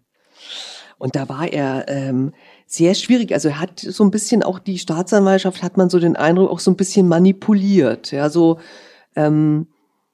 Und 0.97 1.15
da 1.15 1.29
war 1.29 1.47
er 1.47 1.85
ähm, 1.87 2.33
sehr 2.65 2.95
schwierig. 2.95 3.31
Also 3.31 3.49
er 3.49 3.59
hat 3.59 3.79
so 3.79 4.03
ein 4.03 4.09
bisschen 4.09 4.41
auch 4.41 4.57
die 4.57 4.79
Staatsanwaltschaft, 4.79 5.61
hat 5.61 5.77
man 5.77 5.91
so 5.91 5.99
den 5.99 6.15
Eindruck, 6.15 6.49
auch 6.49 6.59
so 6.59 6.71
ein 6.71 6.77
bisschen 6.77 7.07
manipuliert. 7.07 8.09
Ja, 8.11 8.31
so 8.31 8.57
ähm, 9.15 9.67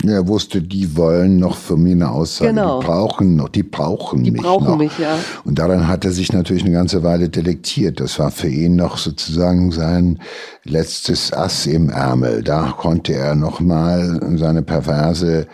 er 0.04 0.28
wusste, 0.28 0.62
die 0.62 0.96
wollen 0.96 1.38
noch 1.38 1.56
für 1.56 1.78
mich 1.78 1.94
eine 1.94 2.12
Aussage. 2.12 2.52
Genau. 2.52 2.80
Die 2.80 2.86
brauchen 2.86 3.36
noch, 3.38 3.50
die 3.50 3.64
brauchen 3.64 4.24
die 4.24 4.30
mich 4.32 4.42
brauchen 4.42 4.68
noch. 4.68 4.78
mich, 4.78 5.00
ja. 5.00 5.18
Und 5.44 5.58
daran 5.58 5.88
hat 5.88 6.06
er 6.06 6.12
sich 6.12 6.32
natürlich 6.32 6.64
eine 6.64 6.74
ganze 6.74 7.02
Weile 7.04 7.30
delektiert. 7.30 8.00
Das 8.00 8.20
war 8.20 8.30
für 8.32 8.50
ihn 8.50 8.76
noch 8.76 8.98
sozusagen 8.98 9.72
sein 9.72 10.20
letztes 10.64 11.34
Ass 11.34 11.66
im 11.66 11.90
Ärmel. 11.90 12.44
Da 12.44 12.76
konnte 12.78 13.14
er 13.14 13.34
noch 13.36 13.62
mal 13.62 14.20
seine 14.38 14.62
perverse 14.62 15.48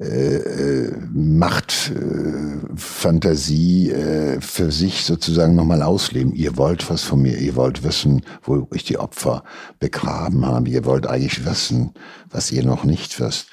äh, 0.00 0.36
äh, 0.36 0.96
Machtfantasie 1.12 3.90
äh, 3.90 4.40
für 4.40 4.72
sich 4.72 5.04
sozusagen 5.04 5.54
noch 5.54 5.66
mal 5.66 5.82
ausleben. 5.82 6.34
Ihr 6.34 6.56
wollt 6.56 6.88
was 6.90 7.02
von 7.02 7.20
mir. 7.22 7.36
Ihr 7.38 7.54
wollt 7.56 7.84
wissen, 7.84 8.22
wo 8.42 8.66
ich 8.72 8.84
die 8.84 8.96
Opfer 8.98 9.44
begraben 9.78 10.46
habe. 10.46 10.70
Ihr 10.70 10.86
wollt 10.86 11.06
eigentlich 11.06 11.44
wissen, 11.44 11.92
was 12.30 12.50
ihr 12.50 12.64
noch 12.64 12.84
nicht 12.84 13.20
wisst. 13.20 13.48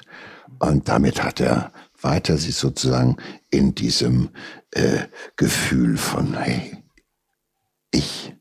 Und 0.58 0.88
damit 0.88 1.22
hat 1.22 1.40
er 1.40 1.72
weiter 2.00 2.36
sich 2.36 2.56
sozusagen 2.56 3.16
in 3.50 3.74
diesem 3.74 4.30
äh, 4.72 5.06
Gefühl 5.36 5.96
von, 5.96 6.34
hey, 6.34 6.76
ich 7.90 8.34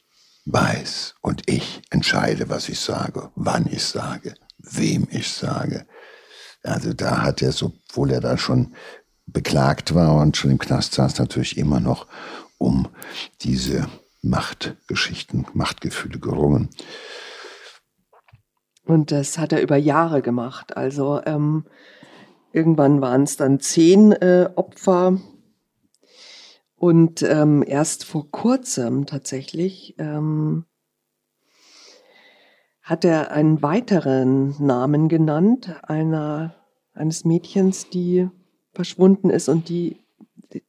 weiß 0.45 1.15
und 1.21 1.49
ich 1.49 1.81
entscheide, 1.89 2.49
was 2.49 2.69
ich 2.69 2.79
sage, 2.79 3.31
wann 3.35 3.67
ich 3.67 3.83
sage, 3.83 4.35
wem 4.57 5.07
ich 5.11 5.31
sage. 5.31 5.85
Also 6.63 6.93
da 6.93 7.21
hat 7.21 7.41
er, 7.41 7.53
obwohl 7.61 8.11
er 8.11 8.21
da 8.21 8.37
schon 8.37 8.73
beklagt 9.25 9.93
war 9.95 10.15
und 10.15 10.37
schon 10.37 10.51
im 10.51 10.59
Knast 10.59 10.93
saß, 10.93 11.19
natürlich 11.19 11.57
immer 11.57 11.79
noch 11.79 12.07
um 12.57 12.89
diese 13.41 13.87
Machtgeschichten, 14.21 15.45
Machtgefühle 15.53 16.19
gerungen. 16.19 16.69
Und 18.83 19.11
das 19.11 19.37
hat 19.37 19.53
er 19.53 19.61
über 19.61 19.77
Jahre 19.77 20.21
gemacht. 20.21 20.75
Also 20.75 21.21
ähm, 21.25 21.65
Irgendwann 22.51 23.01
waren 23.01 23.23
es 23.23 23.37
dann 23.37 23.59
zehn 23.59 24.11
äh, 24.11 24.49
Opfer. 24.55 25.19
Und 26.75 27.21
ähm, 27.23 27.63
erst 27.65 28.05
vor 28.05 28.31
kurzem 28.31 29.05
tatsächlich 29.05 29.95
ähm, 29.97 30.65
hat 32.81 33.05
er 33.05 33.31
einen 33.31 33.61
weiteren 33.61 34.55
Namen 34.65 35.09
genannt, 35.09 35.75
einer, 35.83 36.55
eines 36.93 37.25
Mädchens, 37.25 37.89
die 37.89 38.29
verschwunden 38.73 39.29
ist 39.29 39.49
und 39.49 39.69
die, 39.69 39.97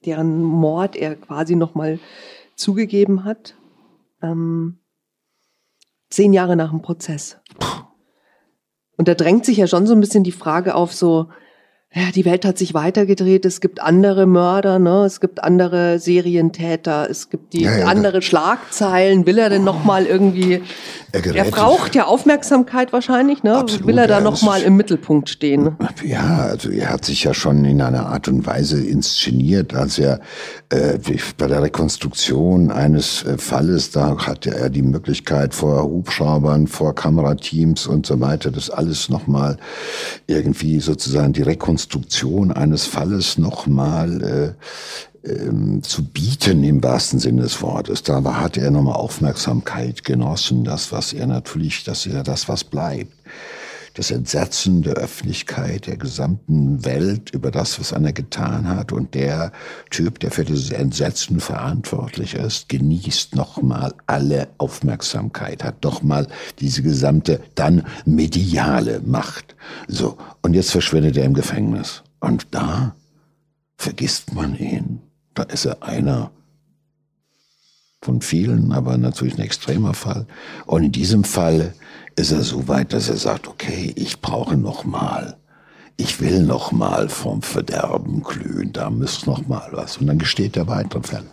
deren 0.04 0.42
Mord 0.42 0.96
er 0.96 1.14
quasi 1.14 1.54
nochmal 1.54 1.98
zugegeben 2.56 3.24
hat. 3.24 3.54
Ähm, 4.20 4.80
zehn 6.10 6.32
Jahre 6.32 6.56
nach 6.56 6.70
dem 6.70 6.82
Prozess. 6.82 7.38
Und 8.96 9.08
da 9.08 9.14
drängt 9.14 9.46
sich 9.46 9.56
ja 9.56 9.66
schon 9.66 9.86
so 9.86 9.94
ein 9.94 10.00
bisschen 10.00 10.24
die 10.24 10.32
Frage 10.32 10.74
auf, 10.74 10.92
so, 10.92 11.28
ja, 11.92 12.12
die 12.14 12.24
Welt 12.24 12.44
hat 12.44 12.56
sich 12.56 12.72
weitergedreht, 12.72 13.44
es 13.44 13.60
gibt 13.60 13.82
andere 13.82 14.24
Mörder, 14.24 14.78
ne? 14.78 15.02
es 15.04 15.18
gibt 15.18 15.42
andere 15.42 15.98
Serientäter, 15.98 17.10
es 17.10 17.30
gibt 17.30 17.52
die 17.52 17.62
Ja, 17.62 17.78
ja, 17.78 17.86
andere 17.86 18.22
Schlagzeilen. 18.22 19.26
Will 19.26 19.38
er 19.38 19.50
denn 19.50 19.64
nochmal 19.64 20.06
irgendwie, 20.06 20.62
Er 21.10 21.34
er 21.34 21.44
braucht 21.46 21.96
ja 21.96 22.06
Aufmerksamkeit 22.06 22.92
wahrscheinlich, 22.92 23.42
ne? 23.42 23.56
Absolut, 23.56 23.88
Will 23.88 23.98
er 23.98 24.06
da 24.06 24.18
ja, 24.18 24.20
nochmal 24.20 24.62
im 24.62 24.76
Mittelpunkt 24.76 25.30
stehen? 25.30 25.76
Ja, 26.04 26.36
also 26.50 26.70
er 26.70 26.90
hat 26.90 27.04
sich 27.04 27.24
ja 27.24 27.34
schon 27.34 27.64
in 27.64 27.82
einer 27.82 28.06
Art 28.06 28.28
und 28.28 28.46
Weise 28.46 28.80
inszeniert, 28.80 29.74
als 29.74 29.98
er 29.98 30.20
äh, 30.68 30.96
bei 31.38 31.48
der 31.48 31.60
Rekonstruktion 31.62 32.70
eines 32.70 33.24
äh, 33.24 33.36
Falles, 33.36 33.90
da 33.90 34.16
hatte 34.16 34.54
er 34.54 34.70
die 34.70 34.82
Möglichkeit 34.82 35.54
vor 35.54 35.82
Hubschraubern, 35.82 36.68
vor 36.68 36.94
Kamerateams 36.94 37.88
und 37.88 38.06
so 38.06 38.20
weiter, 38.20 38.52
das 38.52 38.70
alles 38.70 39.08
nochmal 39.08 39.56
irgendwie 40.28 40.78
sozusagen 40.78 41.32
die 41.32 41.42
Rekonstruktion 41.42 41.79
eines 42.52 42.86
Falles 42.86 43.38
nochmal 43.38 44.56
äh, 45.24 45.28
ähm, 45.28 45.82
zu 45.82 46.04
bieten 46.04 46.64
im 46.64 46.82
wahrsten 46.82 47.18
Sinne 47.18 47.42
des 47.42 47.60
Wortes. 47.62 48.02
Da 48.02 48.22
hat 48.40 48.56
er 48.56 48.70
nochmal 48.70 48.96
Aufmerksamkeit 48.96 50.04
genossen, 50.04 50.64
das, 50.64 50.92
was 50.92 51.12
er 51.12 51.26
natürlich, 51.26 51.84
das 51.84 52.06
ist 52.06 52.12
ja 52.12 52.22
das, 52.22 52.48
was 52.48 52.64
bleibt 52.64 53.12
das 53.94 54.10
Entsetzen 54.10 54.82
der 54.82 54.94
Öffentlichkeit, 54.94 55.86
der 55.86 55.96
gesamten 55.96 56.84
Welt 56.84 57.30
über 57.30 57.50
das, 57.50 57.78
was 57.80 57.92
einer 57.92 58.12
getan 58.12 58.68
hat. 58.68 58.92
Und 58.92 59.14
der 59.14 59.52
Typ, 59.90 60.20
der 60.20 60.30
für 60.30 60.44
dieses 60.44 60.70
Entsetzen 60.70 61.40
verantwortlich 61.40 62.34
ist, 62.34 62.68
genießt 62.68 63.34
nochmal 63.34 63.94
alle 64.06 64.48
Aufmerksamkeit, 64.58 65.64
hat 65.64 65.82
nochmal 65.84 66.26
diese 66.58 66.82
gesamte 66.82 67.40
dann 67.54 67.84
mediale 68.04 69.00
Macht. 69.00 69.56
So, 69.88 70.16
und 70.42 70.54
jetzt 70.54 70.70
verschwindet 70.70 71.16
er 71.16 71.24
im 71.24 71.34
Gefängnis. 71.34 72.02
Und 72.20 72.48
da 72.50 72.94
vergisst 73.76 74.34
man 74.34 74.56
ihn. 74.58 75.00
Da 75.34 75.44
ist 75.44 75.64
er 75.64 75.82
einer 75.82 76.30
von 78.02 78.20
vielen, 78.22 78.72
aber 78.72 78.96
natürlich 78.96 79.34
ein 79.34 79.44
extremer 79.44 79.94
Fall. 79.94 80.26
Und 80.66 80.84
in 80.84 80.92
diesem 80.92 81.24
Fall 81.24 81.74
ist 82.16 82.32
er 82.32 82.42
so 82.42 82.68
weit, 82.68 82.92
dass 82.92 83.08
er 83.08 83.16
sagt, 83.16 83.48
okay, 83.48 83.92
ich 83.96 84.20
brauche 84.20 84.56
noch 84.56 84.84
mal, 84.84 85.36
ich 85.96 86.20
will 86.20 86.42
noch 86.42 86.72
mal 86.72 87.10
vom 87.10 87.42
Verderben 87.42 88.22
glühen, 88.22 88.72
da 88.72 88.88
muss 88.88 89.26
noch 89.26 89.46
mal 89.46 89.68
was. 89.72 89.98
Und 89.98 90.06
dann 90.06 90.18
gesteht 90.18 90.56
er 90.56 90.66
weitere 90.66 91.02
Fälle. 91.02 91.26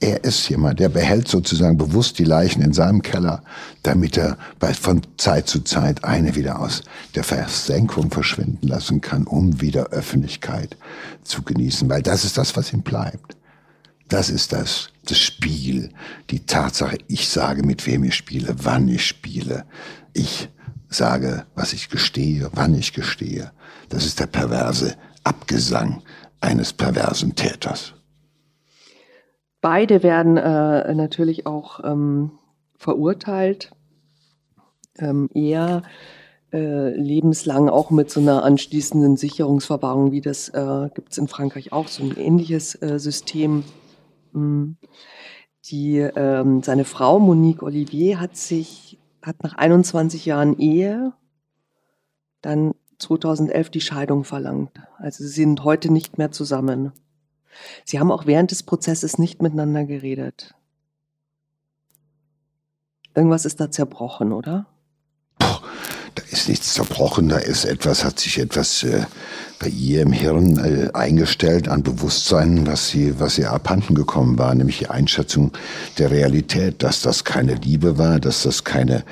Er 0.00 0.24
ist 0.24 0.48
jemand, 0.48 0.80
der 0.80 0.88
behält 0.88 1.28
sozusagen 1.28 1.76
bewusst 1.76 2.18
die 2.18 2.24
Leichen 2.24 2.62
in 2.62 2.72
seinem 2.72 3.02
Keller, 3.02 3.42
damit 3.82 4.16
er 4.16 4.38
von 4.80 5.02
Zeit 5.18 5.48
zu 5.48 5.60
Zeit 5.60 6.04
eine 6.04 6.34
wieder 6.36 6.60
aus 6.60 6.82
der 7.14 7.24
Versenkung 7.24 8.10
verschwinden 8.10 8.66
lassen 8.66 9.00
kann, 9.02 9.24
um 9.24 9.60
wieder 9.60 9.88
Öffentlichkeit 9.88 10.76
zu 11.24 11.42
genießen. 11.42 11.88
Weil 11.90 12.02
das 12.02 12.24
ist 12.24 12.38
das, 12.38 12.56
was 12.56 12.72
ihm 12.72 12.82
bleibt. 12.82 13.36
Das 14.08 14.30
ist 14.30 14.54
das, 14.54 14.88
das 15.04 15.18
Spiel, 15.18 15.90
die 16.30 16.46
Tatsache, 16.46 16.96
ich 17.08 17.28
sage, 17.28 17.62
mit 17.62 17.86
wem 17.86 18.04
ich 18.04 18.14
spiele, 18.14 18.54
wann 18.62 18.88
ich 18.88 19.06
spiele. 19.06 19.66
Ich 20.18 20.48
sage, 20.88 21.46
was 21.54 21.72
ich 21.72 21.90
gestehe, 21.90 22.50
wann 22.52 22.74
ich 22.74 22.92
gestehe. 22.92 23.52
Das 23.88 24.04
ist 24.04 24.18
der 24.18 24.26
perverse 24.26 24.96
Abgesang 25.22 26.02
eines 26.40 26.72
perversen 26.72 27.36
Täters. 27.36 27.94
Beide 29.60 30.02
werden 30.02 30.36
äh, 30.36 30.92
natürlich 30.94 31.46
auch 31.46 31.84
ähm, 31.84 32.32
verurteilt. 32.76 33.70
Ähm, 34.98 35.30
er 35.34 35.82
äh, 36.52 36.90
lebenslang 36.96 37.68
auch 37.68 37.92
mit 37.92 38.10
so 38.10 38.18
einer 38.18 38.42
anschließenden 38.42 39.16
Sicherungsverwahrung, 39.16 40.10
wie 40.10 40.20
das 40.20 40.48
äh, 40.48 40.88
gibt 40.94 41.12
es 41.12 41.18
in 41.18 41.28
Frankreich 41.28 41.72
auch, 41.72 41.86
so 41.86 42.02
ein 42.02 42.16
ähnliches 42.16 42.74
äh, 42.82 42.98
System. 42.98 43.62
Mm. 44.32 44.72
Die, 45.70 45.98
ähm, 45.98 46.62
seine 46.62 46.84
Frau 46.84 47.20
Monique 47.20 47.62
Olivier 47.62 48.18
hat 48.18 48.36
sich, 48.36 48.98
hat 49.22 49.42
nach 49.42 49.54
21 49.54 50.26
Jahren 50.26 50.58
Ehe 50.58 51.12
dann 52.40 52.74
2011 52.98 53.70
die 53.70 53.80
Scheidung 53.80 54.24
verlangt. 54.24 54.80
Also 54.96 55.24
sie 55.24 55.30
sind 55.30 55.64
heute 55.64 55.92
nicht 55.92 56.18
mehr 56.18 56.30
zusammen. 56.30 56.92
Sie 57.84 57.98
haben 57.98 58.12
auch 58.12 58.26
während 58.26 58.50
des 58.50 58.62
Prozesses 58.62 59.18
nicht 59.18 59.42
miteinander 59.42 59.84
geredet. 59.84 60.54
Irgendwas 63.14 63.44
ist 63.44 63.60
da 63.60 63.70
zerbrochen, 63.70 64.32
oder? 64.32 64.66
Ist 66.30 66.48
nichts 66.48 66.74
zerbrochen, 66.74 67.28
da 67.28 67.38
ist 67.38 67.64
etwas, 67.64 68.04
hat 68.04 68.20
sich 68.20 68.38
etwas 68.38 68.82
äh, 68.82 69.06
bei 69.58 69.68
ihr 69.68 70.02
im 70.02 70.12
Hirn 70.12 70.58
äh, 70.58 70.90
eingestellt 70.92 71.68
an 71.68 71.82
Bewusstsein, 71.82 72.66
was 72.66 72.88
sie, 72.88 73.18
was 73.18 73.38
ihr 73.38 73.50
abhanden 73.50 73.94
gekommen 73.94 74.38
war, 74.38 74.54
nämlich 74.54 74.78
die 74.78 74.88
Einschätzung 74.88 75.52
der 75.96 76.10
Realität, 76.10 76.82
dass 76.82 77.00
das 77.00 77.24
keine 77.24 77.54
Liebe 77.54 77.96
war, 77.96 78.20
dass 78.20 78.42
das 78.42 78.64
keine, 78.64 79.04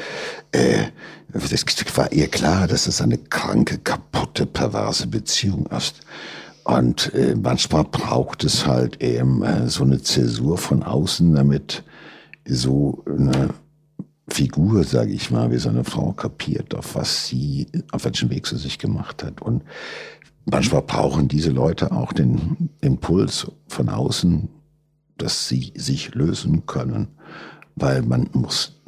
äh, 0.53 0.85
das 1.33 1.65
war 1.97 2.13
ihr 2.13 2.29
klar, 2.29 2.67
dass 2.67 2.87
es 2.87 3.01
eine 3.01 3.19
kranke, 3.19 3.79
kaputte, 3.79 4.47
perverse 4.47 5.07
Beziehung 5.07 5.67
ist. 5.67 5.97
Und 6.65 7.15
äh, 7.15 7.35
manchmal 7.35 7.85
braucht 7.85 8.45
es 8.45 8.67
halt 8.67 9.01
eben 9.01 9.43
äh, 9.43 9.69
so 9.69 9.85
eine 9.85 10.03
Zäsur 10.03 10.59
von 10.59 10.83
außen, 10.83 11.35
damit 11.35 11.83
so 12.45 13.05
eine 13.07 13.51
Figur, 14.29 14.83
sage 14.85 15.13
ich 15.13 15.31
mal, 15.31 15.51
wie 15.53 15.59
so 15.59 15.69
eine 15.69 15.85
Frau 15.85 16.13
kapiert, 16.13 16.75
auf 16.75 16.95
was 16.97 17.29
sie, 17.29 17.67
auf 17.93 18.05
welchen 18.05 18.31
Weg 18.31 18.47
sie 18.47 18.57
sich 18.57 18.79
gemacht 18.79 19.23
hat. 19.23 19.41
Und 19.41 19.63
manchmal 20.45 20.83
brauchen 20.83 21.29
diese 21.29 21.51
Leute 21.51 21.93
auch 21.93 22.13
den 22.13 22.71
Impuls 22.81 23.47
von 23.69 23.89
außen, 23.89 24.49
dass 25.19 25.49
sie 25.49 25.73
sich 25.77 26.15
lösen 26.15 26.67
können, 26.67 27.09
weil 27.77 28.03
man 28.03 28.29
muss, 28.33 28.81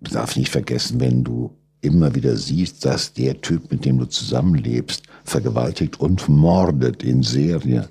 darf 0.00 0.36
nicht 0.36 0.50
vergessen, 0.50 1.00
wenn 1.00 1.22
du 1.22 1.50
immer 1.80 2.14
wieder 2.14 2.36
siehst, 2.36 2.84
dass 2.84 3.12
der 3.12 3.40
Typ, 3.40 3.70
mit 3.70 3.84
dem 3.84 3.98
du 3.98 4.06
zusammenlebst, 4.06 5.02
vergewaltigt 5.24 6.00
und 6.00 6.28
mordet 6.28 7.02
in 7.02 7.22
Serie, 7.22 7.88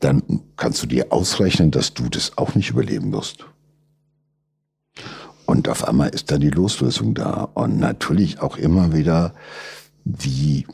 dann 0.00 0.22
kannst 0.56 0.82
du 0.82 0.86
dir 0.86 1.12
ausrechnen, 1.12 1.70
dass 1.70 1.92
du 1.92 2.08
das 2.08 2.38
auch 2.38 2.54
nicht 2.54 2.70
überleben 2.70 3.12
wirst. 3.12 3.44
Und 5.48 5.66
auf 5.70 5.88
einmal 5.88 6.10
ist 6.10 6.30
dann 6.30 6.42
die 6.42 6.50
Loslösung 6.50 7.14
da. 7.14 7.48
Und 7.54 7.78
natürlich 7.78 8.40
auch 8.40 8.58
immer 8.58 8.92
wieder 8.92 9.32
die, 10.04 10.66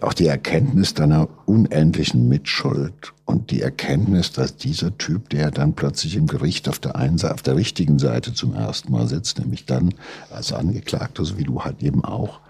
auch 0.00 0.12
die 0.12 0.26
Erkenntnis 0.26 0.92
deiner 0.92 1.28
unendlichen 1.46 2.28
Mitschuld 2.28 3.12
und 3.26 3.52
die 3.52 3.62
Erkenntnis, 3.62 4.32
dass 4.32 4.56
dieser 4.56 4.98
Typ, 4.98 5.28
der 5.28 5.52
dann 5.52 5.74
plötzlich 5.74 6.16
im 6.16 6.26
Gericht 6.26 6.68
auf 6.68 6.80
der 6.80 6.96
einen 6.96 7.16
Seite, 7.16 7.34
auf 7.34 7.42
der 7.42 7.54
richtigen 7.54 8.00
Seite 8.00 8.34
zum 8.34 8.54
ersten 8.54 8.90
Mal 8.90 9.06
sitzt, 9.06 9.38
nämlich 9.38 9.66
dann 9.66 9.94
als 10.30 10.52
Angeklagter, 10.52 11.24
so 11.24 11.38
wie 11.38 11.44
du 11.44 11.62
halt 11.62 11.80
eben 11.84 12.04
auch, 12.04 12.40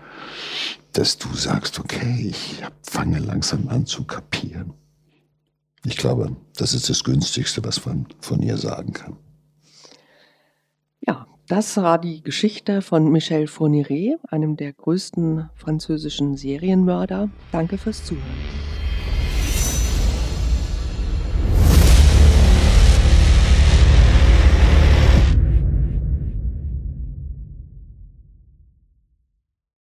dass 0.95 1.19
du 1.19 1.29
sagst, 1.35 1.79
okay, 1.79 2.29
ich 2.31 2.63
fange 2.81 3.19
langsam 3.19 3.69
an 3.69 3.85
zu 3.85 4.05
kapieren. 4.05 4.73
Ich 5.85 5.99
glaube, 5.99 6.35
das 6.57 6.73
ist 6.73 6.89
das 6.89 7.05
Günstigste, 7.05 7.63
was 7.63 7.85
man 7.85 8.07
von 8.21 8.41
ihr 8.41 8.57
sagen 8.57 8.95
kann. 8.95 9.19
Das 11.49 11.79
war 11.79 11.99
die 11.99 12.23
Geschichte 12.23 12.83
von 12.83 13.11
Michel 13.11 13.47
Fourniret, 13.47 14.19
einem 14.29 14.59
der 14.59 14.75
größten 14.75 15.49
französischen 15.55 16.37
Serienmörder. 16.37 17.31
Danke 17.53 17.79
fürs 17.79 18.05
Zuhören. 18.05 18.27